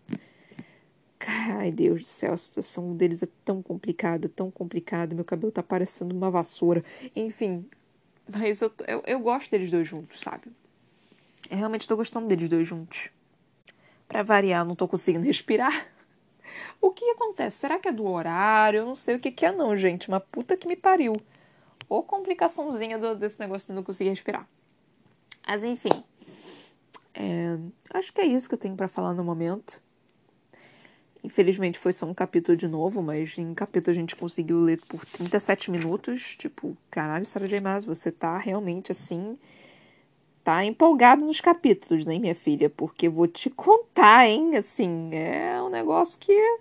[1.57, 5.15] Ai, Deus do céu, a situação deles é tão complicada, tão complicada.
[5.15, 6.85] Meu cabelo tá parecendo uma vassoura.
[7.15, 7.65] Enfim,
[8.31, 10.51] mas eu, eu, eu gosto deles dois juntos, sabe?
[11.49, 13.09] Eu realmente tô gostando deles dois juntos.
[14.07, 15.94] Pra variar, não tô conseguindo respirar.
[16.81, 17.57] O que acontece?
[17.57, 18.79] Será que é do horário?
[18.79, 20.07] Eu não sei o que, que é, não, gente.
[20.07, 21.13] Uma puta que me pariu.
[21.87, 24.47] Ou complicaçãozinha do, desse negócio de não conseguir respirar.
[25.47, 26.03] Mas enfim.
[27.13, 27.57] É,
[27.93, 29.81] acho que é isso que eu tenho para falar no momento.
[31.23, 35.03] Infelizmente foi só um capítulo de novo, mas em capítulo a gente conseguiu ler por
[35.05, 36.35] 37 minutos.
[36.35, 37.59] Tipo, caralho, Sarah J.
[37.59, 39.37] Maas, você tá realmente assim
[40.45, 42.69] tá empolgado nos capítulos, né, minha filha?
[42.69, 44.55] Porque vou te contar, hein?
[44.55, 46.59] Assim, é um negócio que.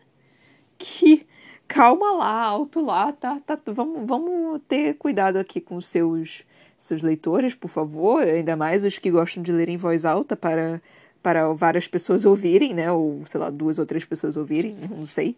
[0.78, 1.26] que.
[1.66, 6.44] Calma lá, alto lá, tá, tá, vamos, vamos ter cuidado aqui com seus,
[6.76, 10.80] seus leitores, por favor, ainda mais os que gostam de ler em voz alta para,
[11.22, 15.36] para várias pessoas ouvirem, né, ou sei lá, duas ou três pessoas ouvirem, não sei,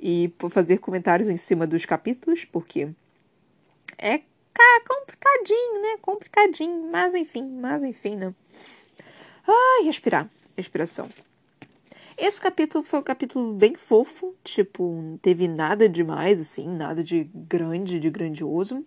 [0.00, 2.88] e fazer comentários em cima dos capítulos, porque
[3.98, 4.20] é
[4.86, 5.98] complicadinho, né?
[6.00, 6.90] Complicadinho.
[6.90, 8.34] Mas enfim, mas enfim, né?
[9.46, 10.28] Ai, respirar.
[10.56, 11.08] Respiração.
[12.16, 17.24] Esse capítulo foi um capítulo bem fofo, tipo, não teve nada demais, assim, nada de
[17.34, 18.84] grande, de grandioso.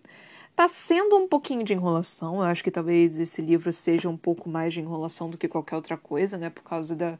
[0.56, 4.48] Tá sendo um pouquinho de enrolação, eu acho que talvez esse livro seja um pouco
[4.48, 7.18] mais de enrolação do que qualquer outra coisa, né, por causa da,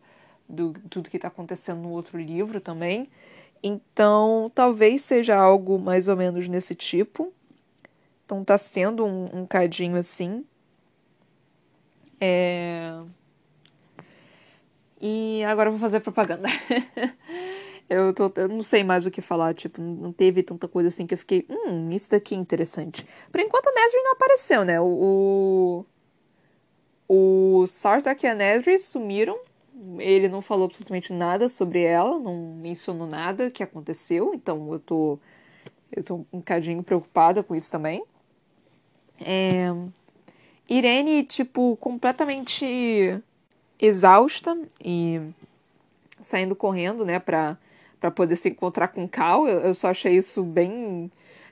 [0.49, 3.11] do tudo que tá acontecendo no outro livro também.
[3.63, 7.33] Então, talvez seja algo mais ou menos nesse tipo.
[8.29, 10.45] Então tá sendo um, um cadinho assim.
[12.21, 13.01] É...
[15.01, 16.47] E agora eu vou fazer propaganda.
[17.89, 21.07] eu, tô, eu não sei mais o que falar, tipo, não teve tanta coisa assim
[21.07, 23.07] que eu fiquei, hum, isso daqui é interessante.
[23.33, 24.79] Por enquanto a Nesri não apareceu, né?
[24.79, 25.87] O,
[27.09, 29.39] o, o Sartak e a Nesri sumiram
[29.99, 35.19] Ele não falou absolutamente nada sobre ela, não mencionou nada que aconteceu, então eu tô,
[35.93, 38.05] eu tô um bocadinho preocupada com isso também.
[39.21, 39.69] É...
[40.69, 43.19] Irene, tipo, completamente
[43.81, 45.21] exausta e
[46.21, 47.57] saindo correndo, né, pra,
[48.01, 49.49] pra poder se encontrar com Cal.
[49.49, 51.11] Eu, eu só achei isso bem.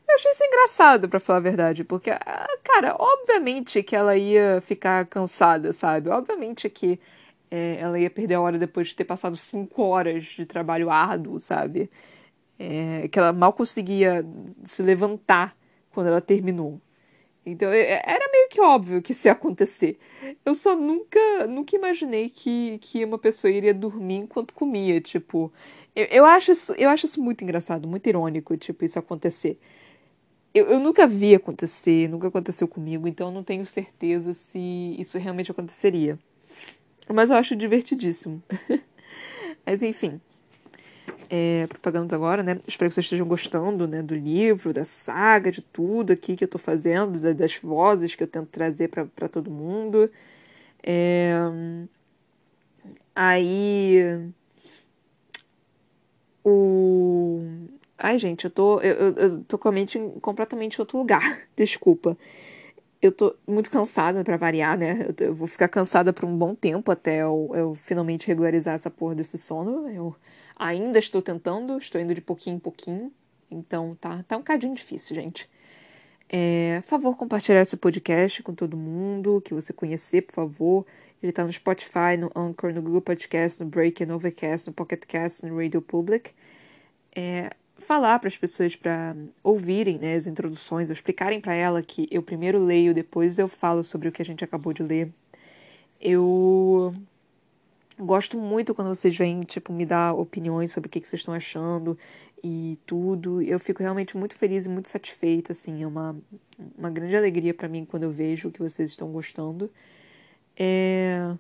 [0.09, 4.61] Eu achei isso engraçado, para falar a verdade, porque, ah, cara, obviamente que ela ia
[4.61, 6.11] ficar cansada, sabe?
[6.11, 7.01] Obviamente que
[7.51, 11.41] é, ela ia perder a hora depois de ter passado cinco horas de trabalho árduo,
[11.41, 11.91] sabe?
[12.59, 14.25] É, que ela mal conseguia
[14.65, 15.57] se levantar
[15.91, 16.81] quando ela terminou.
[17.47, 19.99] Então é, era meio que óbvio que isso ia acontecer.
[20.45, 25.01] Eu só nunca, nunca imaginei que, que uma pessoa iria dormir enquanto comia.
[25.01, 25.53] Tipo,
[25.95, 29.59] eu, eu, acho isso, eu acho isso muito engraçado, muito irônico, tipo, isso acontecer.
[30.53, 35.17] Eu, eu nunca vi acontecer, nunca aconteceu comigo, então eu não tenho certeza se isso
[35.19, 36.19] realmente aconteceria.
[37.09, 38.43] Mas eu acho divertidíssimo.
[39.65, 40.21] Mas enfim
[41.29, 42.59] é, propaganda agora, né?
[42.67, 46.49] Espero que vocês estejam gostando, né, do livro, da saga, de tudo aqui que eu
[46.49, 50.11] tô fazendo, das vozes que eu tento trazer para todo mundo.
[50.83, 51.35] É...
[53.15, 54.31] Aí.
[56.45, 57.41] O.
[57.99, 61.23] Ai, gente, eu tô, eu, eu, tô com a mente completamente em outro lugar.
[61.57, 62.17] Desculpa.
[63.01, 65.07] Eu tô muito cansada para variar, né?
[65.19, 68.91] Eu, eu, vou ficar cansada por um bom tempo até eu, eu finalmente regularizar essa
[68.91, 69.89] porra desse sono.
[69.89, 70.15] Eu
[70.57, 73.13] Ainda estou tentando, estou indo de pouquinho em pouquinho.
[73.51, 75.49] Então tá, tá um cadinho difícil, gente.
[76.29, 80.87] É, favor compartilhar esse podcast com todo mundo que você conhecer, por favor.
[81.23, 85.05] Ele tá no Spotify, no Anchor, no Google Podcast, no Breaker, no Overcast, no Pocket
[85.07, 86.33] Cast, no Radio Public.
[87.15, 92.23] É, falar para as pessoas para ouvirem né, as introduções, explicarem para ela que eu
[92.23, 95.11] primeiro leio, depois eu falo sobre o que a gente acabou de ler.
[96.01, 96.95] Eu
[97.99, 101.33] Gosto muito quando vocês vêm, tipo, me dar opiniões sobre o que, que vocês estão
[101.33, 101.99] achando
[102.45, 103.41] e tudo.
[103.41, 105.83] Eu fico realmente muito feliz e muito satisfeita, assim.
[105.83, 106.15] É uma,
[106.77, 109.71] uma grande alegria para mim quando eu vejo que vocês estão gostando.
[110.57, 111.35] É...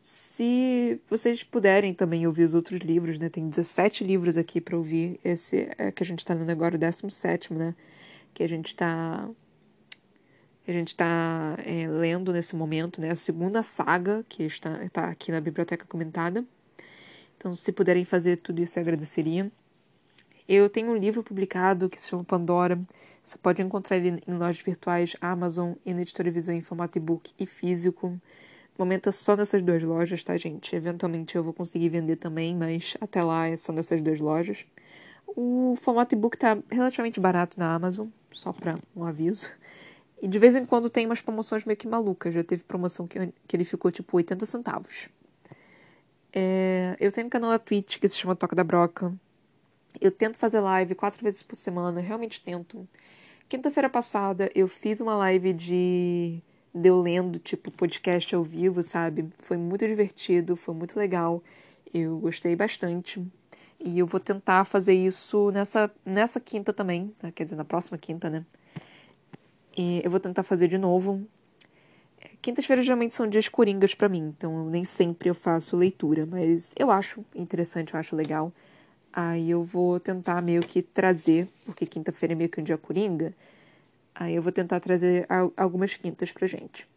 [0.00, 3.28] Se vocês puderem também ouvir os outros livros, né?
[3.28, 5.18] Tem 17 livros aqui para ouvir.
[5.24, 7.74] Esse é que a gente tá lendo agora, o 17, né?
[8.32, 9.28] Que a gente tá
[10.70, 15.32] a gente está é, lendo nesse momento, né, a segunda saga que está, está aqui
[15.32, 16.44] na biblioteca comentada.
[17.36, 19.50] Então, se puderem fazer tudo isso, eu agradeceria.
[20.48, 22.78] Eu tenho um livro publicado que se chama Pandora.
[23.22, 27.32] Você pode encontrar ele em lojas virtuais, Amazon e na Editora Visão em formato e-book
[27.38, 28.08] e físico.
[28.08, 28.20] No
[28.84, 30.74] momento é só nessas duas lojas, tá, gente?
[30.74, 34.66] Eventualmente eu vou conseguir vender também, mas até lá é só nessas duas lojas.
[35.26, 39.46] O formato e-book tá relativamente barato na Amazon, só para um aviso.
[40.20, 42.34] E de vez em quando tem umas promoções meio que malucas.
[42.34, 45.08] Já teve promoção que, que ele ficou tipo 80 centavos.
[46.32, 49.14] É, eu tenho um canal na Twitch que se chama Toca da Broca.
[50.00, 52.86] Eu tento fazer live quatro vezes por semana, realmente tento.
[53.48, 56.40] Quinta-feira passada eu fiz uma live de,
[56.74, 59.28] de eu lendo, tipo, podcast ao vivo, sabe?
[59.38, 61.42] Foi muito divertido, foi muito legal.
[61.92, 63.24] Eu gostei bastante.
[63.80, 67.32] E eu vou tentar fazer isso nessa, nessa quinta também, né?
[67.32, 68.44] quer dizer, na próxima quinta, né?
[69.78, 71.24] E eu vou tentar fazer de novo.
[72.42, 76.90] Quintas-feiras geralmente são dias coringas para mim, então nem sempre eu faço leitura, mas eu
[76.90, 78.52] acho interessante, eu acho legal.
[79.12, 83.32] Aí eu vou tentar meio que trazer, porque quinta-feira é meio que um dia coringa,
[84.12, 86.88] aí eu vou tentar trazer algumas quintas pra gente.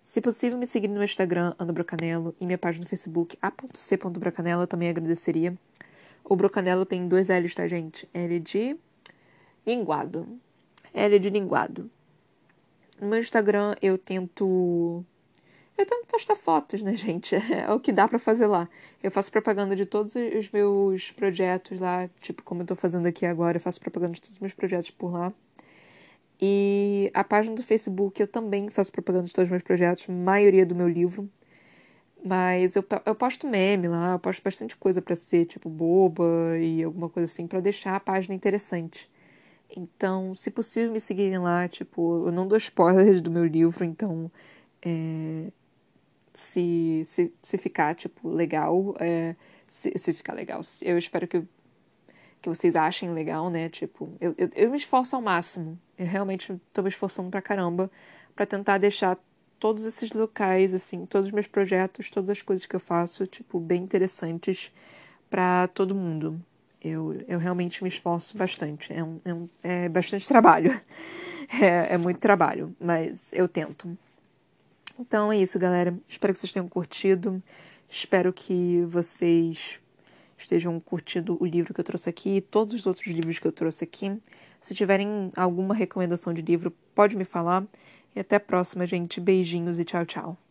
[0.00, 4.66] Se possível, me seguir no Instagram, Ana Brocanello, e minha página no Facebook, a.c.brocanello, eu
[4.68, 5.58] também agradeceria.
[6.24, 8.08] O Brocanello tem dois L's, tá, gente?
[8.14, 8.76] L de
[9.66, 10.28] linguado.
[10.94, 11.90] L de linguado.
[13.00, 15.04] No meu Instagram eu tento.
[15.76, 17.34] Eu tento postar fotos, né, gente?
[17.36, 18.68] É o que dá para fazer lá.
[19.02, 23.26] Eu faço propaganda de todos os meus projetos lá, tipo, como eu tô fazendo aqui
[23.26, 25.32] agora, eu faço propaganda de todos os meus projetos por lá.
[26.40, 30.66] E a página do Facebook eu também faço propaganda de todos os meus projetos, maioria
[30.66, 31.28] do meu livro.
[32.24, 36.24] Mas eu, eu posto meme lá, eu posto bastante coisa para ser, tipo, boba
[36.58, 39.10] e alguma coisa assim, para deixar a página interessante.
[39.76, 41.68] Então, se possível, me seguirem lá.
[41.68, 44.30] Tipo, eu não dou spoilers do meu livro, então.
[44.82, 45.50] É,
[46.34, 48.94] se, se, se ficar, tipo, legal.
[49.00, 50.60] É, se, se ficar legal.
[50.82, 51.42] Eu espero que,
[52.40, 53.68] que vocês achem legal, né?
[53.68, 55.78] Tipo, eu, eu, eu me esforço ao máximo.
[55.98, 57.90] Eu realmente estou me esforçando pra caramba
[58.34, 59.18] para tentar deixar
[59.58, 63.58] todos esses locais, assim, todos os meus projetos, todas as coisas que eu faço, tipo,
[63.58, 64.70] bem interessantes
[65.30, 66.40] para todo mundo.
[66.88, 68.92] Eu, eu realmente me esforço bastante.
[68.92, 70.78] É, um, é, um, é bastante trabalho.
[71.62, 73.96] É, é muito trabalho, mas eu tento.
[74.98, 75.96] Então é isso, galera.
[76.08, 77.40] Espero que vocês tenham curtido.
[77.88, 79.78] Espero que vocês
[80.36, 83.52] estejam curtindo o livro que eu trouxe aqui e todos os outros livros que eu
[83.52, 84.20] trouxe aqui.
[84.60, 87.64] Se tiverem alguma recomendação de livro, pode me falar.
[88.14, 89.20] E até a próxima, gente.
[89.20, 90.45] Beijinhos e tchau, tchau.